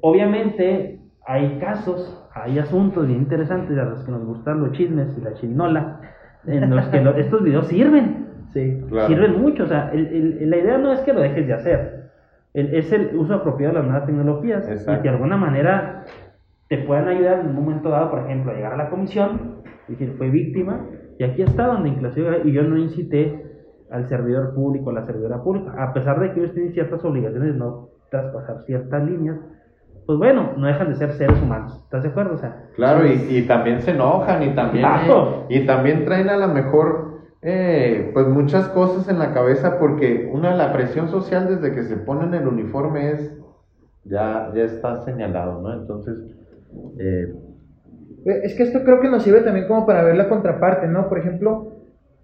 Obviamente 0.00 1.00
hay 1.26 1.58
casos, 1.58 2.24
hay 2.34 2.58
asuntos 2.60 3.06
bien 3.06 3.20
interesantes 3.20 3.76
a 3.78 3.84
los 3.84 4.04
que 4.04 4.12
nos 4.12 4.24
gustan 4.24 4.60
los 4.60 4.72
chismes 4.72 5.08
y 5.18 5.22
la 5.22 5.34
chinola, 5.34 6.00
en 6.46 6.70
los 6.70 6.86
que 6.86 7.00
lo- 7.00 7.16
estos 7.16 7.42
videos 7.42 7.66
sirven, 7.66 8.22
Sí. 8.52 8.80
Claro. 8.88 9.08
sirven 9.08 9.40
mucho. 9.40 9.64
O 9.64 9.66
sea, 9.66 9.90
el- 9.92 10.06
el- 10.40 10.50
la 10.50 10.56
idea 10.58 10.78
no 10.78 10.92
es 10.92 11.00
que 11.00 11.12
lo 11.12 11.20
dejes 11.20 11.46
de 11.48 11.52
hacer, 11.54 12.10
el- 12.52 12.72
es 12.74 12.92
el 12.92 13.16
uso 13.16 13.34
apropiado 13.34 13.72
de 13.74 13.80
las 13.80 13.88
nuevas 13.88 14.06
tecnologías 14.06 14.68
y 14.68 14.72
Exacto. 14.72 15.02
que 15.02 15.08
de 15.08 15.14
alguna 15.16 15.36
manera 15.36 16.04
te 16.68 16.78
puedan 16.78 17.08
ayudar 17.08 17.40
en 17.40 17.46
un 17.48 17.54
momento 17.56 17.88
dado, 17.90 18.10
por 18.10 18.20
ejemplo, 18.20 18.52
a 18.52 18.54
llegar 18.54 18.74
a 18.74 18.76
la 18.76 18.88
comisión, 18.90 19.56
y 19.88 19.92
decir, 19.92 20.14
fue 20.16 20.30
víctima, 20.30 20.86
y 21.18 21.24
aquí 21.24 21.42
está 21.42 21.66
donde 21.66 21.88
inclusive, 21.88 22.42
y 22.44 22.52
yo 22.52 22.62
no 22.62 22.76
incité 22.78 23.42
al 23.94 24.08
servidor 24.08 24.54
público, 24.54 24.90
a 24.90 24.94
la 24.94 25.06
servidora 25.06 25.42
pública, 25.42 25.72
a 25.78 25.92
pesar 25.92 26.18
de 26.20 26.32
que 26.32 26.40
ellos 26.40 26.52
tienen 26.52 26.72
ciertas 26.72 27.04
obligaciones 27.04 27.52
de 27.52 27.58
no 27.58 27.88
traspasar 28.10 28.62
ciertas 28.66 29.02
líneas, 29.04 29.36
pues 30.06 30.18
bueno, 30.18 30.50
no 30.56 30.66
dejan 30.66 30.88
de 30.90 30.96
ser 30.96 31.12
seres 31.12 31.40
humanos, 31.40 31.80
¿estás 31.84 32.02
de 32.02 32.10
acuerdo? 32.10 32.34
O 32.34 32.38
sea, 32.38 32.66
Claro, 32.76 33.06
y, 33.06 33.12
y 33.38 33.46
también 33.46 33.80
se 33.80 33.92
enojan 33.92 34.42
y 34.42 34.54
también, 34.54 34.84
Claro. 34.84 35.46
y 35.48 35.64
también 35.66 36.04
traen 36.04 36.28
a 36.28 36.36
lo 36.36 36.48
mejor 36.48 37.14
eh, 37.40 38.10
pues 38.14 38.26
muchas 38.28 38.68
cosas 38.68 39.08
en 39.08 39.18
la 39.18 39.32
cabeza 39.32 39.78
porque 39.78 40.30
una 40.32 40.50
de 40.52 40.56
la 40.58 40.72
presión 40.72 41.08
social 41.08 41.46
desde 41.48 41.74
que 41.74 41.82
se 41.84 41.96
ponen 41.96 42.34
el 42.34 42.48
uniforme 42.48 43.12
es 43.12 43.38
ya, 44.04 44.50
ya 44.54 44.62
está 44.64 45.02
señalado, 45.04 45.60
¿no? 45.62 45.72
Entonces, 45.72 46.16
Eh, 46.98 47.32
Es 48.44 48.54
que 48.56 48.62
esto 48.64 48.80
creo 48.84 49.00
que 49.00 49.08
nos 49.08 49.22
sirve 49.22 49.40
también 49.42 49.68
como 49.68 49.86
para 49.86 50.02
ver 50.02 50.16
la 50.16 50.28
contraparte, 50.28 50.86
¿no? 50.88 51.08
Por 51.08 51.18
ejemplo, 51.18 51.72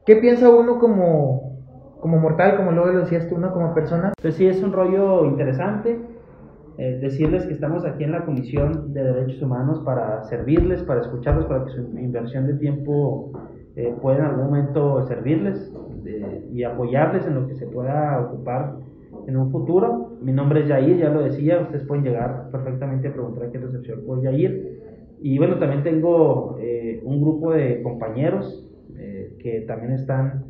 ¿qué 0.06 0.16
piensa 0.16 0.48
uno 0.50 0.78
como, 0.78 1.49
como 2.00 2.18
mortal, 2.18 2.56
como 2.56 2.72
luego 2.72 2.90
lo 2.92 3.00
decías 3.00 3.28
tú, 3.28 3.38
¿no? 3.38 3.52
Como 3.52 3.74
persona? 3.74 4.12
Pues 4.20 4.34
sí, 4.34 4.46
es 4.46 4.62
un 4.62 4.72
rollo 4.72 5.26
interesante. 5.26 5.98
eh, 6.78 6.98
decirles 7.00 7.44
que 7.46 7.52
estamos 7.52 7.84
aquí 7.84 8.04
en 8.04 8.12
la 8.12 8.24
Comisión 8.24 8.94
de 8.94 9.02
Derechos 9.04 9.42
Humanos 9.42 9.82
para 9.84 10.22
servirles, 10.24 10.82
para 10.82 11.02
escucharlos, 11.02 11.44
para 11.46 11.64
que 11.64 11.72
su 11.72 11.82
inversión 11.98 12.46
de 12.46 12.54
tiempo 12.54 13.32
eh, 13.76 13.94
pueda 14.00 14.18
en 14.18 14.24
algún 14.24 14.46
momento 14.46 15.02
servirles 15.06 15.70
eh, 16.06 16.48
y 16.50 16.62
apoyarles 16.64 17.26
en 17.26 17.34
lo 17.34 17.46
que 17.46 17.54
se 17.56 17.66
pueda 17.66 18.20
ocupar 18.20 18.76
en 19.26 19.36
un 19.36 19.50
futuro. 19.50 20.16
Mi 20.22 20.32
nombre 20.32 20.60
es 20.60 20.68
Yair, 20.68 20.96
ya 20.96 21.10
lo 21.10 21.22
decía, 21.22 21.60
ustedes 21.60 21.84
pueden 21.86 22.04
llegar 22.04 22.48
perfectamente 22.50 23.08
a 23.08 23.12
preguntar 23.12 23.44
aquí 23.44 23.56
en 23.58 23.62
recepción 23.64 24.00
por 24.06 24.22
Yair. 24.22 24.80
Y 25.20 25.36
bueno, 25.36 25.58
también 25.58 25.82
tengo 25.82 26.56
eh, 26.60 27.02
un 27.04 27.20
grupo 27.20 27.52
de 27.52 27.82
compañeros 27.82 28.66
eh, 28.96 29.36
que 29.38 29.60
también 29.66 29.92
están 29.92 30.44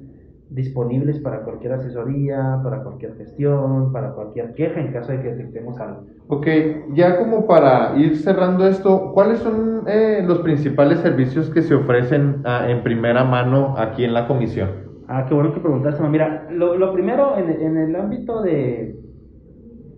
disponibles 0.50 1.20
para 1.20 1.42
cualquier 1.42 1.72
asesoría, 1.74 2.60
para 2.62 2.82
cualquier 2.82 3.16
gestión, 3.16 3.92
para 3.92 4.12
cualquier 4.12 4.52
queja 4.54 4.80
en 4.80 4.92
caso 4.92 5.12
de 5.12 5.22
que 5.22 5.28
detectemos 5.30 5.78
algo. 5.80 6.02
ok, 6.28 6.46
ya 6.92 7.18
como 7.18 7.46
para 7.46 7.96
ir 7.96 8.16
cerrando 8.16 8.66
esto, 8.66 9.12
¿cuáles 9.14 9.38
son 9.38 9.84
eh, 9.86 10.22
los 10.26 10.40
principales 10.40 10.98
servicios 11.00 11.50
que 11.50 11.62
se 11.62 11.74
ofrecen 11.74 12.42
ah, 12.44 12.66
en 12.68 12.82
primera 12.82 13.24
mano 13.24 13.74
aquí 13.78 14.04
en 14.04 14.12
la 14.12 14.26
comisión? 14.26 14.70
Ah, 15.06 15.24
qué 15.28 15.34
bueno 15.34 15.52
que 15.54 15.60
preguntaste. 15.60 16.02
Mira, 16.08 16.48
lo, 16.50 16.76
lo 16.76 16.92
primero 16.92 17.36
en, 17.38 17.50
en 17.50 17.76
el 17.76 17.96
ámbito 17.96 18.42
de, 18.42 18.96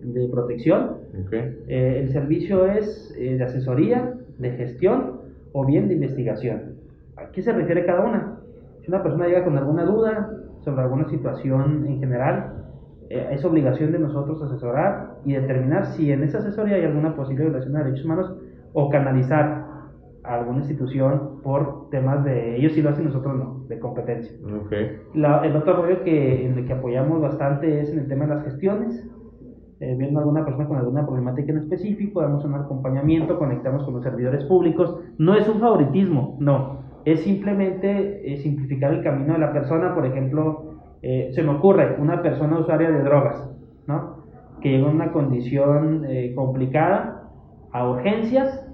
de 0.01 0.27
protección, 0.29 0.97
eh, 1.67 1.99
el 2.01 2.09
servicio 2.09 2.65
es 2.65 3.13
eh, 3.17 3.37
de 3.37 3.43
asesoría, 3.43 4.13
de 4.37 4.51
gestión 4.51 5.21
o 5.51 5.65
bien 5.65 5.87
de 5.87 5.95
investigación. 5.95 6.75
¿A 7.15 7.31
qué 7.31 7.41
se 7.41 7.53
refiere 7.53 7.85
cada 7.85 8.05
una? 8.05 8.39
Si 8.81 8.89
una 8.89 9.01
persona 9.01 9.27
llega 9.27 9.43
con 9.43 9.57
alguna 9.57 9.85
duda 9.85 10.42
sobre 10.63 10.81
alguna 10.81 11.07
situación 11.09 11.85
en 11.87 11.99
general, 11.99 12.65
eh, 13.09 13.29
es 13.31 13.43
obligación 13.45 13.91
de 13.91 13.99
nosotros 13.99 14.41
asesorar 14.41 15.17
y 15.25 15.33
determinar 15.33 15.85
si 15.87 16.11
en 16.11 16.23
esa 16.23 16.39
asesoría 16.39 16.75
hay 16.77 16.85
alguna 16.85 17.15
posible 17.15 17.45
violación 17.45 17.73
de 17.73 17.83
derechos 17.83 18.05
humanos 18.05 18.33
o 18.73 18.89
canalizar 18.89 19.71
a 20.23 20.35
alguna 20.35 20.59
institución 20.59 21.41
por 21.43 21.89
temas 21.89 22.23
de 22.23 22.55
ellos 22.55 22.71
sí 22.73 22.81
lo 22.81 22.89
hacen, 22.91 23.05
nosotros 23.05 23.35
no, 23.35 23.65
de 23.67 23.77
competencia. 23.77 24.31
La- 25.13 25.45
el 25.45 25.55
otro 25.55 25.75
rollo 25.75 26.01
que, 26.03 26.45
en 26.45 26.57
el 26.57 26.65
que 26.65 26.73
apoyamos 26.73 27.21
bastante 27.21 27.81
es 27.81 27.91
en 27.91 27.99
el 27.99 28.07
tema 28.07 28.25
de 28.25 28.35
las 28.35 28.43
gestiones. 28.45 29.09
Eh, 29.81 29.95
viendo 29.97 30.19
alguna 30.21 30.45
persona 30.45 30.65
con 30.65 30.77
alguna 30.77 31.05
problemática 31.05 31.51
en 31.51 31.57
específico, 31.57 32.21
damos 32.21 32.45
un 32.45 32.55
acompañamiento, 32.55 33.37
conectamos 33.37 33.83
con 33.83 33.95
los 33.95 34.03
servidores 34.03 34.45
públicos. 34.45 34.97
No 35.17 35.33
es 35.35 35.45
un 35.49 35.59
favoritismo, 35.59 36.37
no. 36.39 36.82
Es 37.05 37.21
simplemente 37.21 38.33
eh, 38.33 38.37
simplificar 38.37 38.93
el 38.93 39.03
camino 39.03 39.33
de 39.33 39.39
la 39.39 39.51
persona. 39.51 39.93
Por 39.93 40.05
ejemplo, 40.05 40.75
eh, 41.01 41.29
se 41.33 41.43
me 41.43 41.51
ocurre 41.51 41.95
una 41.99 42.21
persona 42.21 42.59
usuaria 42.59 42.89
de 42.91 43.01
drogas, 43.03 43.49
¿no? 43.87 44.23
Que 44.61 44.69
llega 44.71 44.89
en 44.89 44.95
una 44.95 45.11
condición 45.11 46.05
eh, 46.07 46.33
complicada 46.35 47.29
a 47.71 47.89
urgencias 47.89 48.65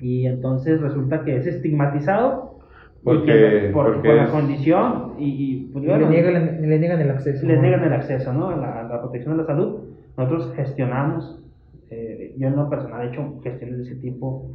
y 0.00 0.26
entonces 0.26 0.80
resulta 0.80 1.24
que 1.24 1.36
es 1.36 1.46
estigmatizado 1.46 2.58
Porque- 3.02 3.26
que 3.26 3.70
por, 3.72 3.86
porque 3.94 4.08
por 4.08 4.16
la 4.16 4.24
es- 4.24 4.30
condición 4.30 5.12
y, 5.18 5.24
y, 5.28 5.70
pues, 5.72 5.84
Y 5.84 5.88
bueno, 5.88 6.08
le, 6.08 6.10
niegan, 6.10 6.62
le 6.62 6.78
niegan 6.78 7.00
el 7.00 7.10
acceso. 7.10 7.46
les 7.46 7.56
¿no? 7.56 7.62
niegan 7.62 7.82
el 7.84 7.92
acceso 7.94 8.32
¿no? 8.32 8.50
a, 8.50 8.56
la, 8.56 8.80
a 8.80 8.82
la 8.84 9.00
protección 9.00 9.36
de 9.36 9.42
la 9.42 9.46
salud. 9.46 9.80
Nosotros 10.16 10.52
gestionamos, 10.54 11.42
eh, 11.90 12.34
yo 12.38 12.48
en 12.48 12.56
lo 12.56 12.68
personal 12.70 13.06
he 13.06 13.08
hecho 13.10 13.40
gestiones 13.42 13.78
de 13.78 13.82
ese 13.84 13.94
tipo 13.96 14.50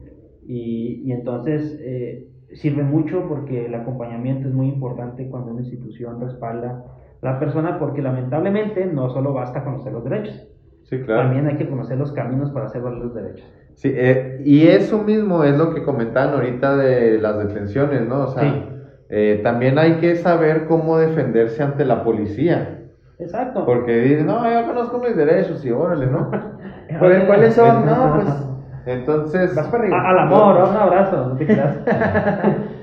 y, 0.47 1.01
y 1.05 1.12
entonces 1.12 1.77
eh, 1.84 2.27
sirve 2.53 2.84
mucho 2.84 3.25
porque 3.27 3.65
el 3.65 3.75
acompañamiento 3.75 4.47
es 4.47 4.53
muy 4.53 4.67
importante 4.67 5.27
cuando 5.29 5.51
una 5.51 5.62
institución 5.62 6.21
respalda 6.21 6.84
a 7.21 7.25
la 7.25 7.39
persona 7.39 7.79
porque 7.79 8.01
lamentablemente 8.01 8.86
no 8.86 9.10
solo 9.10 9.34
basta 9.34 9.63
conocer 9.63 9.93
los 9.93 10.03
derechos, 10.03 10.47
sí, 10.84 10.99
claro. 11.01 11.23
también 11.23 11.47
hay 11.47 11.58
que 11.58 11.67
conocer 11.67 11.97
los 11.97 12.12
caminos 12.12 12.51
para 12.51 12.67
hacer 12.67 12.81
valer 12.81 12.99
los 12.99 13.13
derechos. 13.15 13.45
Sí, 13.73 13.91
eh, 13.93 14.41
y 14.45 14.67
eso 14.67 15.03
mismo 15.03 15.43
es 15.43 15.58
lo 15.58 15.73
que 15.73 15.84
comentaban 15.84 16.34
ahorita 16.36 16.77
de 16.77 17.19
las 17.19 17.38
detenciones, 17.39 18.08
¿no? 18.08 18.23
O 18.23 18.27
sea, 18.27 18.43
Sí. 18.43 18.63
eh, 19.10 19.41
también 19.43 19.77
hay 19.77 19.95
que 19.95 20.15
saber 20.15 20.65
cómo 20.67 20.97
defenderse 20.97 21.62
ante 21.62 21.84
la 21.84 22.03
policía. 22.03 22.84
Exacto. 23.19 23.65
Porque 23.65 23.97
dicen, 23.99 24.27
no, 24.27 24.49
yo 24.49 24.65
conozco 24.67 24.99
mis 24.99 25.15
derechos 25.15 25.65
y 25.65 25.71
órale, 25.71 26.08
¿no? 26.08 26.29
¿cuáles 27.27 27.53
son? 27.53 27.86
No, 27.86 28.13
pues 28.15 28.47
Entonces, 28.86 29.56
vas 29.56 29.67
para 29.67 29.84
arriba. 29.84 29.98
A- 29.98 30.10
al 30.12 30.19
amor, 30.19 30.69
un 30.69 30.76
abrazo, 30.76 31.30
no 31.30 31.36
te 31.38 31.45
creas. 31.45 31.80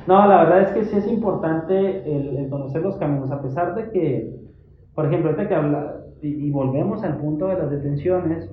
no, 0.07 0.27
la 0.27 0.45
verdad 0.45 0.62
es 0.62 0.71
que 0.73 0.85
sí 0.85 0.97
es 0.97 1.07
importante 1.11 2.03
el, 2.17 2.37
el 2.37 2.49
conocer 2.51 2.83
los 2.83 2.97
caminos, 2.97 3.31
a 3.31 3.41
pesar 3.41 3.75
de 3.75 3.91
que, 3.91 4.31
por 4.95 5.07
ejemplo, 5.07 5.31
ahorita 5.31 5.49
que 5.49 5.55
habla, 5.55 5.97
y, 6.21 6.29
y 6.47 6.51
volvemos 6.51 7.03
al 7.05 7.17
punto 7.19 7.47
de 7.47 7.57
las 7.57 7.71
detenciones, 7.71 8.49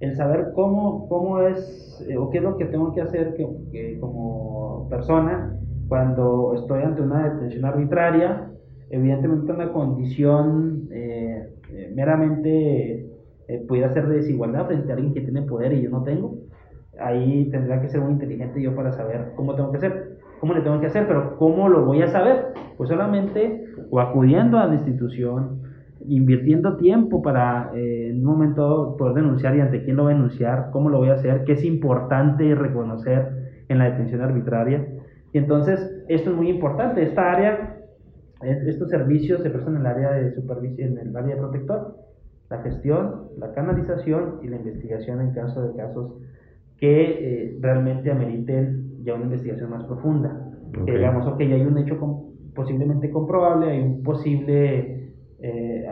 el 0.00 0.14
saber 0.16 0.52
cómo, 0.54 1.08
cómo 1.08 1.40
es 1.40 2.04
eh, 2.08 2.16
o 2.16 2.30
qué 2.30 2.38
es 2.38 2.44
lo 2.44 2.56
que 2.56 2.66
tengo 2.66 2.94
que 2.94 3.00
hacer 3.00 3.34
que, 3.34 3.48
que 3.72 3.98
como 3.98 4.86
persona 4.88 5.54
cuando 5.88 6.54
estoy 6.54 6.82
ante 6.82 7.02
una 7.02 7.28
detención 7.30 7.64
arbitraria, 7.64 8.44
evidentemente 8.90 9.50
una 9.52 9.72
condición 9.72 10.88
eh, 10.92 11.48
eh, 11.72 11.92
meramente 11.94 13.06
eh, 13.48 13.64
pudiera 13.66 13.92
ser 13.92 14.06
de 14.06 14.16
desigualdad 14.16 14.66
frente 14.66 14.92
a 14.92 14.94
alguien 14.94 15.14
que 15.14 15.22
tiene 15.22 15.42
poder 15.42 15.72
y 15.72 15.82
yo 15.82 15.90
no 15.90 16.02
tengo 16.04 16.34
ahí 17.00 17.48
tendrá 17.50 17.80
que 17.80 17.88
ser 17.88 18.00
muy 18.00 18.12
inteligente 18.12 18.62
yo 18.62 18.74
para 18.74 18.92
saber 18.92 19.32
cómo 19.36 19.54
tengo 19.54 19.70
que 19.70 19.78
hacer, 19.78 20.18
cómo 20.40 20.54
le 20.54 20.60
tengo 20.60 20.80
que 20.80 20.86
hacer, 20.86 21.06
pero 21.06 21.36
¿cómo 21.36 21.68
lo 21.68 21.84
voy 21.84 22.02
a 22.02 22.08
saber? 22.08 22.46
Pues 22.76 22.88
solamente 22.88 23.64
o 23.90 24.00
acudiendo 24.00 24.58
a 24.58 24.66
la 24.66 24.74
institución, 24.74 25.62
invirtiendo 26.06 26.76
tiempo 26.76 27.22
para 27.22 27.70
eh, 27.74 28.10
en 28.10 28.18
un 28.18 28.24
momento 28.24 28.96
poder 28.96 29.14
denunciar 29.14 29.56
y 29.56 29.60
ante 29.60 29.82
quién 29.82 29.96
lo 29.96 30.04
voy 30.04 30.12
a 30.12 30.16
denunciar, 30.16 30.70
cómo 30.72 30.88
lo 30.88 30.98
voy 30.98 31.08
a 31.08 31.14
hacer, 31.14 31.44
qué 31.44 31.52
es 31.52 31.64
importante 31.64 32.54
reconocer 32.54 33.64
en 33.68 33.78
la 33.78 33.90
detención 33.90 34.20
arbitraria. 34.22 34.86
Y 35.32 35.38
entonces, 35.38 36.04
esto 36.08 36.30
es 36.30 36.36
muy 36.36 36.48
importante. 36.48 37.02
Esta 37.02 37.32
área, 37.32 37.76
estos 38.40 38.88
servicios 38.88 39.42
se 39.42 39.50
prestan 39.50 39.74
en 39.74 39.80
el 39.80 39.86
área 39.86 40.12
de 40.12 40.32
supervisión, 40.32 40.98
en 40.98 41.08
el 41.08 41.16
área 41.16 41.34
de 41.34 41.40
protector, 41.40 41.96
la 42.48 42.62
gestión, 42.62 43.28
la 43.36 43.52
canalización 43.52 44.40
y 44.42 44.48
la 44.48 44.56
investigación 44.56 45.20
en 45.20 45.32
caso 45.32 45.68
de 45.68 45.76
casos 45.76 46.12
que 46.78 47.02
eh, 47.02 47.58
realmente 47.60 48.10
ameriten 48.10 49.02
ya 49.02 49.14
una 49.14 49.24
investigación 49.24 49.70
más 49.70 49.84
profunda. 49.84 50.44
Que 50.84 50.92
digamos, 50.92 51.26
ok, 51.26 51.40
hay 51.40 51.62
un 51.62 51.78
hecho 51.78 51.98
posiblemente 52.54 53.10
comprobable, 53.10 53.70
hay 53.70 53.80
un 53.80 54.02
posible, 54.02 55.12
eh, 55.40 55.86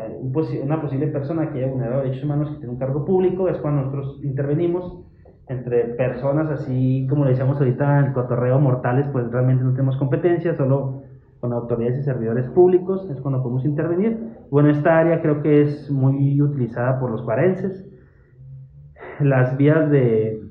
una 0.62 0.80
posible 0.80 1.08
persona 1.08 1.50
que 1.50 1.58
haya 1.58 1.68
vulnerado 1.68 2.02
derechos 2.02 2.24
humanos 2.24 2.50
que 2.50 2.56
tiene 2.58 2.72
un 2.72 2.78
cargo 2.78 3.04
público, 3.04 3.48
es 3.48 3.58
cuando 3.58 3.82
nosotros 3.82 4.20
intervenimos 4.22 5.02
entre 5.48 5.84
personas 5.94 6.50
así 6.50 7.06
como 7.08 7.24
le 7.24 7.30
decíamos 7.30 7.58
ahorita 7.58 8.06
el 8.06 8.12
cotorreo 8.12 8.58
mortales, 8.58 9.06
pues 9.12 9.30
realmente 9.30 9.64
no 9.64 9.72
tenemos 9.72 9.96
competencia, 9.96 10.54
solo 10.56 11.02
con 11.40 11.52
autoridades 11.52 12.00
y 12.00 12.02
servidores 12.02 12.48
públicos 12.48 13.08
es 13.10 13.20
cuando 13.20 13.42
podemos 13.42 13.64
intervenir. 13.64 14.18
Bueno, 14.50 14.70
esta 14.70 14.98
área 14.98 15.22
creo 15.22 15.42
que 15.42 15.62
es 15.62 15.90
muy 15.90 16.40
utilizada 16.40 16.98
por 16.98 17.10
los 17.10 17.22
cuarenses. 17.22 17.88
Las 19.20 19.56
vías 19.56 19.90
de, 19.90 20.42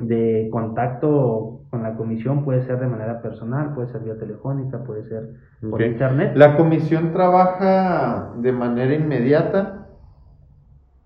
de 0.00 0.48
contacto 0.50 1.60
con 1.70 1.82
la 1.82 1.94
comisión 1.94 2.44
puede 2.44 2.62
ser 2.62 2.80
de 2.80 2.86
manera 2.86 3.20
personal, 3.20 3.74
puede 3.74 3.88
ser 3.88 4.02
vía 4.02 4.18
telefónica, 4.18 4.82
puede 4.84 5.04
ser 5.04 5.28
por 5.68 5.82
internet. 5.82 6.32
¿La 6.34 6.56
comisión 6.56 7.12
trabaja 7.12 8.32
de 8.40 8.52
manera 8.52 8.94
inmediata 8.94 9.86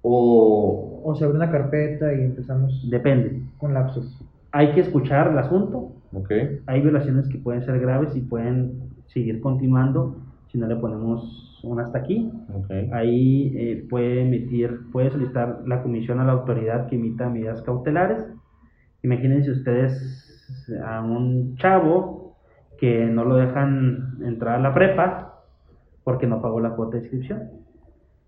o...? 0.03 0.89
O 1.05 1.17
se 1.17 1.25
abre 1.25 1.37
una 1.37 1.51
carpeta 1.51 2.15
y 2.15 2.23
empezamos... 2.23 2.89
Depende. 2.89 3.43
Con 3.59 3.75
lapsos. 3.75 4.25
Hay 4.53 4.73
que 4.73 4.81
escuchar 4.81 5.33
el 5.33 5.39
asunto. 5.39 5.91
Okay. 6.13 6.61
Hay 6.67 6.81
violaciones 6.81 7.29
que 7.29 7.39
pueden 7.39 7.65
ser 7.65 7.81
graves 7.81 8.15
y 8.15 8.21
pueden 8.21 8.91
seguir 9.07 9.41
continuando 9.41 10.19
si 10.53 10.59
no 10.59 10.69
le 10.69 10.77
ponemos 10.77 11.61
un 11.65 11.81
hasta 11.81 11.99
aquí. 11.99 12.31
Okay. 12.55 12.89
Ahí 12.93 13.53
eh, 13.57 13.87
puede 13.91 14.23
emitir, 14.23 14.79
puede 14.93 15.11
solicitar 15.11 15.63
la 15.67 15.83
comisión 15.83 16.21
a 16.21 16.25
la 16.25 16.33
autoridad 16.33 16.87
que 16.87 16.97
emita 16.97 17.29
medidas 17.29 17.63
cautelares 17.63 18.25
Imagínense 19.03 19.51
ustedes 19.51 20.71
a 20.85 21.03
un 21.03 21.57
chavo 21.57 22.37
que 22.79 23.07
no 23.07 23.25
lo 23.25 23.37
dejan 23.37 24.19
entrar 24.23 24.57
a 24.57 24.63
la 24.63 24.75
prepa 24.75 25.45
porque 26.05 26.27
no 26.27 26.43
pagó 26.43 26.61
la 26.61 26.75
cuota 26.75 26.97
de 26.97 27.03
inscripción. 27.05 27.51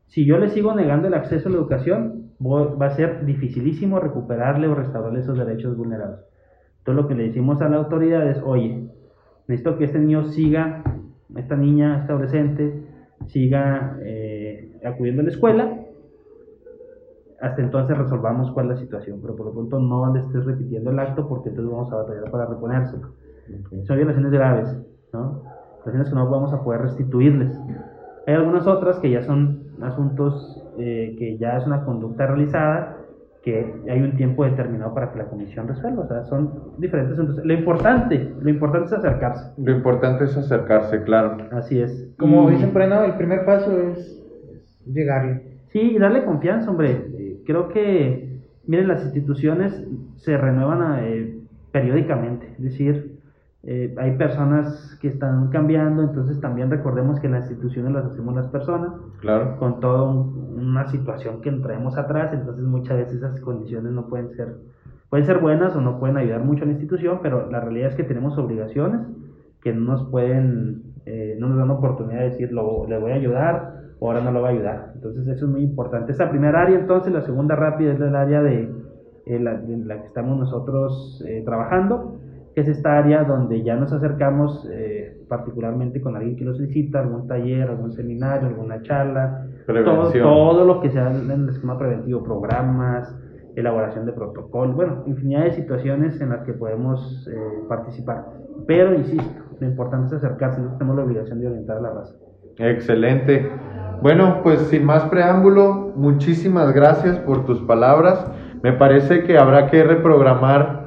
Si 0.07 0.25
yo 0.25 0.39
le 0.39 0.49
sigo 0.49 0.75
negando 0.75 1.09
el 1.09 1.15
acceso 1.15 1.49
a 1.49 1.53
la 1.53 1.59
educación, 1.59 2.31
va 2.41 2.87
a 2.87 2.91
ser 2.91 3.25
dificilísimo 3.25 3.99
recuperarle 4.01 4.69
o 4.69 4.75
restaurarle 4.75 5.21
esos 5.21 5.39
derechos 5.39 5.77
vulnerados. 5.77 6.25
Entonces 6.79 7.03
lo 7.03 7.09
que 7.09 7.15
le 7.15 7.25
decimos 7.25 7.63
a 7.63 7.69
la 7.69 7.79
autoridad 7.79 8.29
es, 8.29 8.41
oye, 8.45 8.89
necesito 9.49 9.79
que 9.79 9.85
este 9.85 9.99
niño 9.99 10.25
siga, 10.25 10.83
esta 11.37 11.57
niña, 11.57 12.01
este 12.01 12.13
adolescente, 12.13 12.83
siga 13.27 13.99
eh, 14.03 14.79
acudiendo 14.85 15.23
a 15.23 15.25
la 15.25 15.31
escuela 15.31 15.84
hasta 17.41 17.63
entonces 17.63 17.97
resolvamos 17.99 18.51
cuál 18.53 18.67
es 18.67 18.77
la 18.77 18.81
situación, 18.81 19.19
pero 19.21 19.37
por 19.37 19.47
lo 19.47 19.53
pronto 19.53 19.79
no 19.79 20.13
le 20.13 20.21
estés 20.21 20.45
repitiendo 20.45 20.91
el 20.91 20.99
acto 20.99 21.29
porque 21.29 21.51
entonces 21.51 21.73
vamos 21.73 21.93
a 21.93 21.97
batallar 21.97 22.31
para 22.31 22.47
reponérselo. 22.47 23.09
Son 23.87 23.97
violaciones 23.97 24.33
graves, 24.33 24.77
¿no? 25.13 25.43
Violaciones 25.85 26.09
que 26.09 26.15
no 26.15 26.31
vamos 26.31 26.53
a 26.53 26.63
poder 26.63 26.83
restituirles. 26.83 27.59
Hay 28.27 28.35
algunas 28.35 28.67
otras 28.67 28.99
que 28.99 29.11
ya 29.11 29.23
son 29.23 29.65
asuntos 29.83 30.63
eh, 30.79 31.17
que 31.19 31.37
ya 31.37 31.59
es 31.59 31.67
una 31.67 31.85
conducta 31.85 32.27
realizada, 32.27 32.97
que 33.43 33.83
hay 33.91 34.01
un 34.01 34.17
tiempo 34.17 34.45
determinado 34.45 34.95
para 34.95 35.13
que 35.13 35.19
la 35.19 35.27
comisión 35.27 35.69
resuelva. 35.69 36.05
O 36.05 36.09
sea, 36.09 36.25
son 36.25 36.73
diferentes 36.79 37.13
asuntos. 37.19 37.45
Lo 37.45 37.53
importante, 37.53 38.33
lo 38.41 38.49
importante 38.49 38.87
es 38.87 38.93
acercarse. 38.95 39.53
Lo 39.59 39.73
importante 39.73 40.25
es 40.25 40.37
acercarse, 40.37 41.03
claro. 41.03 41.37
Así 41.53 41.79
es. 41.79 42.15
Como 42.19 42.49
dicen 42.49 42.73
por 42.73 42.81
ahí, 42.81 42.89
no, 42.89 43.05
el 43.05 43.17
primer 43.17 43.45
paso 43.45 43.79
es 43.79 44.19
llegarle. 44.87 45.59
Sí, 45.69 45.81
y 45.81 45.99
darle 45.99 46.25
confianza, 46.25 46.71
hombre 46.71 47.14
creo 47.45 47.69
que, 47.69 48.43
miren, 48.67 48.89
las 48.89 49.05
instituciones 49.05 49.87
se 50.17 50.37
renuevan 50.37 51.05
eh, 51.05 51.39
periódicamente, 51.73 52.55
es 52.59 52.65
decir, 52.65 53.15
eh, 53.67 53.95
hay 53.97 54.13
personas 54.19 54.99
que 55.01 55.09
están 55.09 55.49
cambiando, 55.49 56.03
entonces 56.03 56.39
también 56.39 56.71
recordemos 56.71 57.19
que 57.19 57.29
las 57.31 57.51
instituciones 57.51 57.93
las 57.93 58.05
hacemos 58.05 58.35
las 58.35 58.49
personas, 58.49 58.93
claro. 59.21 59.57
con 59.59 59.81
toda 59.81 60.05
una 60.05 60.87
situación 60.89 61.41
que 61.41 61.51
traemos 61.51 61.97
atrás, 61.97 62.35
entonces 62.35 62.63
muchas 62.65 62.99
veces 62.99 63.17
esas 63.17 63.41
condiciones 63.41 63.93
no 63.93 64.07
pueden 64.07 64.31
ser, 64.33 64.57
pueden 65.09 65.25
ser 65.25 65.39
buenas 65.39 65.75
o 65.77 65.81
no 65.81 65.99
pueden 65.99 66.19
ayudar 66.19 66.45
mucho 66.45 66.65
a 66.65 66.67
la 66.67 66.73
institución, 66.73 67.21
pero 67.23 67.51
la 67.51 67.61
realidad 67.61 67.89
es 67.89 67.95
que 67.95 68.05
tenemos 68.05 68.37
obligaciones 68.37 69.01
que 69.63 69.73
no 69.73 69.93
nos 69.93 70.11
pueden, 70.11 70.83
eh, 71.07 71.37
no 71.41 71.49
nos 71.49 71.57
dan 71.57 71.71
oportunidad 71.71 72.19
de 72.19 72.31
decir, 72.31 72.53
lo, 72.53 72.87
le 72.87 72.99
voy 72.99 73.13
a 73.13 73.15
ayudar, 73.15 73.84
ahora 74.09 74.21
no 74.21 74.33
lo 74.33 74.43
va 74.43 74.49
a 74.49 74.53
ayudar. 74.53 74.93
Entonces 74.95 75.27
eso 75.27 75.47
es 75.47 75.51
muy 75.51 75.63
importante. 75.63 76.13
Esa 76.13 76.31
primera 76.31 76.63
área, 76.63 76.79
entonces, 76.79 77.13
la 77.13 77.23
segunda 77.23 77.57
rápida 77.57 77.93
es 77.93 78.01
el 78.01 78.15
área 78.15 78.43
de, 78.43 78.71
eh, 79.27 79.39
la, 79.39 79.59
que 79.63 80.07
estamos 80.07 80.39
nosotros 80.39 81.25
eh, 81.27 81.43
trabajando, 81.45 82.21
que 82.55 82.61
es 82.61 82.69
esta 82.69 82.99
área 82.99 83.25
donde 83.25 83.63
ya 83.63 83.75
nos 83.75 83.93
acercamos 83.93 84.69
eh, 84.71 85.17
particularmente 85.29 86.01
con 86.01 86.15
alguien 86.15 86.37
que 86.37 86.45
lo 86.45 86.55
solicita, 86.55 87.01
algún 87.01 87.27
taller, 87.27 87.69
algún 87.69 87.93
seminario, 87.93 88.49
alguna 88.49 88.83
charla, 88.83 89.47
todo, 89.67 90.13
todo, 90.13 90.65
lo 90.65 90.81
que 90.81 90.91
sea 90.91 91.11
en 91.11 91.31
el 91.31 91.49
esquema 91.49 91.79
preventivo, 91.79 92.23
programas, 92.23 93.19
elaboración 93.57 94.05
de 94.05 94.13
protocolos, 94.13 94.77
bueno, 94.77 95.03
infinidad 95.07 95.45
de 95.45 95.53
situaciones 95.53 96.21
en 96.21 96.29
las 96.29 96.43
que 96.43 96.53
podemos 96.53 97.29
participar. 97.69 98.27
Pero, 98.67 98.95
insisto, 98.95 99.43
lo 99.59 99.67
importante 99.67 100.15
es 100.15 100.23
acercarse, 100.23 100.61
no 100.61 100.77
tenemos 100.77 100.97
la 100.97 101.05
obligación 101.05 101.41
de 101.41 101.49
orientar 101.49 101.79
a 101.79 101.81
la 101.81 101.91
raza. 101.91 102.15
Excelente. 102.59 103.51
Bueno, 104.03 104.41
pues 104.43 104.61
sin 104.69 104.85
más 104.85 105.05
preámbulo, 105.05 105.93
muchísimas 105.97 106.73
gracias 106.73 107.19
por 107.19 107.47
tus 107.47 107.61
palabras. 107.61 108.27
Me 108.63 108.73
parece 108.73 109.25
que 109.25 109.39
habrá 109.39 109.67
que 109.67 109.83
reprogramar 109.83 110.85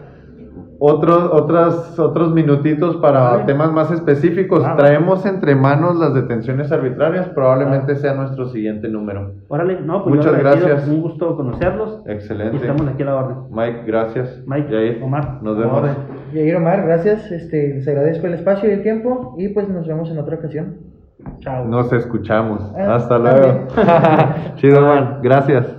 otros, 0.80 1.30
otras, 1.32 1.98
otros 2.00 2.34
minutitos 2.34 2.98
para 2.98 3.46
temas 3.46 3.72
más 3.72 3.92
específicos. 3.92 4.64
Traemos 4.78 5.26
entre 5.26 5.56
manos 5.56 5.98
las 5.98 6.14
detenciones 6.14 6.72
arbitrarias, 6.72 7.30
probablemente 7.30 7.96
sea 7.96 8.14
nuestro 8.14 8.48
siguiente 8.50 8.88
número. 8.88 9.34
Órale, 9.48 9.82
no, 9.82 10.04
pues 10.04 10.16
Muchas 10.16 10.38
gracias. 10.38 10.88
Un 10.88 11.02
gusto 11.02 11.36
conocerlos. 11.36 12.04
Excelente. 12.06 12.58
estamos 12.58 12.88
aquí 12.88 13.04
a 13.04 13.06
la 13.06 13.16
orden. 13.16 13.38
Mike, 13.52 13.84
gracias. 13.86 14.44
Mike, 14.46 15.02
Omar. 15.04 15.42
Nos 15.42 15.58
vemos. 15.58 15.90
Yair 16.34 16.56
Omar, 16.56 16.86
gracias. 16.86 17.32
Este, 17.32 17.76
les 17.76 17.88
agradezco 17.88 18.28
el 18.28 18.34
espacio 18.34 18.70
y 18.70 18.74
el 18.74 18.84
tiempo 18.84 19.36
y 19.38 19.50
pues 19.50 19.68
nos 19.70 19.88
vemos 19.88 20.10
en 20.12 20.20
otra 20.20 20.36
ocasión. 20.36 20.97
Chao. 21.40 21.66
Nos 21.66 21.92
escuchamos. 21.94 22.62
Ah, 22.78 22.96
Hasta 22.96 23.18
luego. 23.20 23.68
Chido, 24.56 24.82
man. 24.82 25.20
Gracias. 25.22 25.77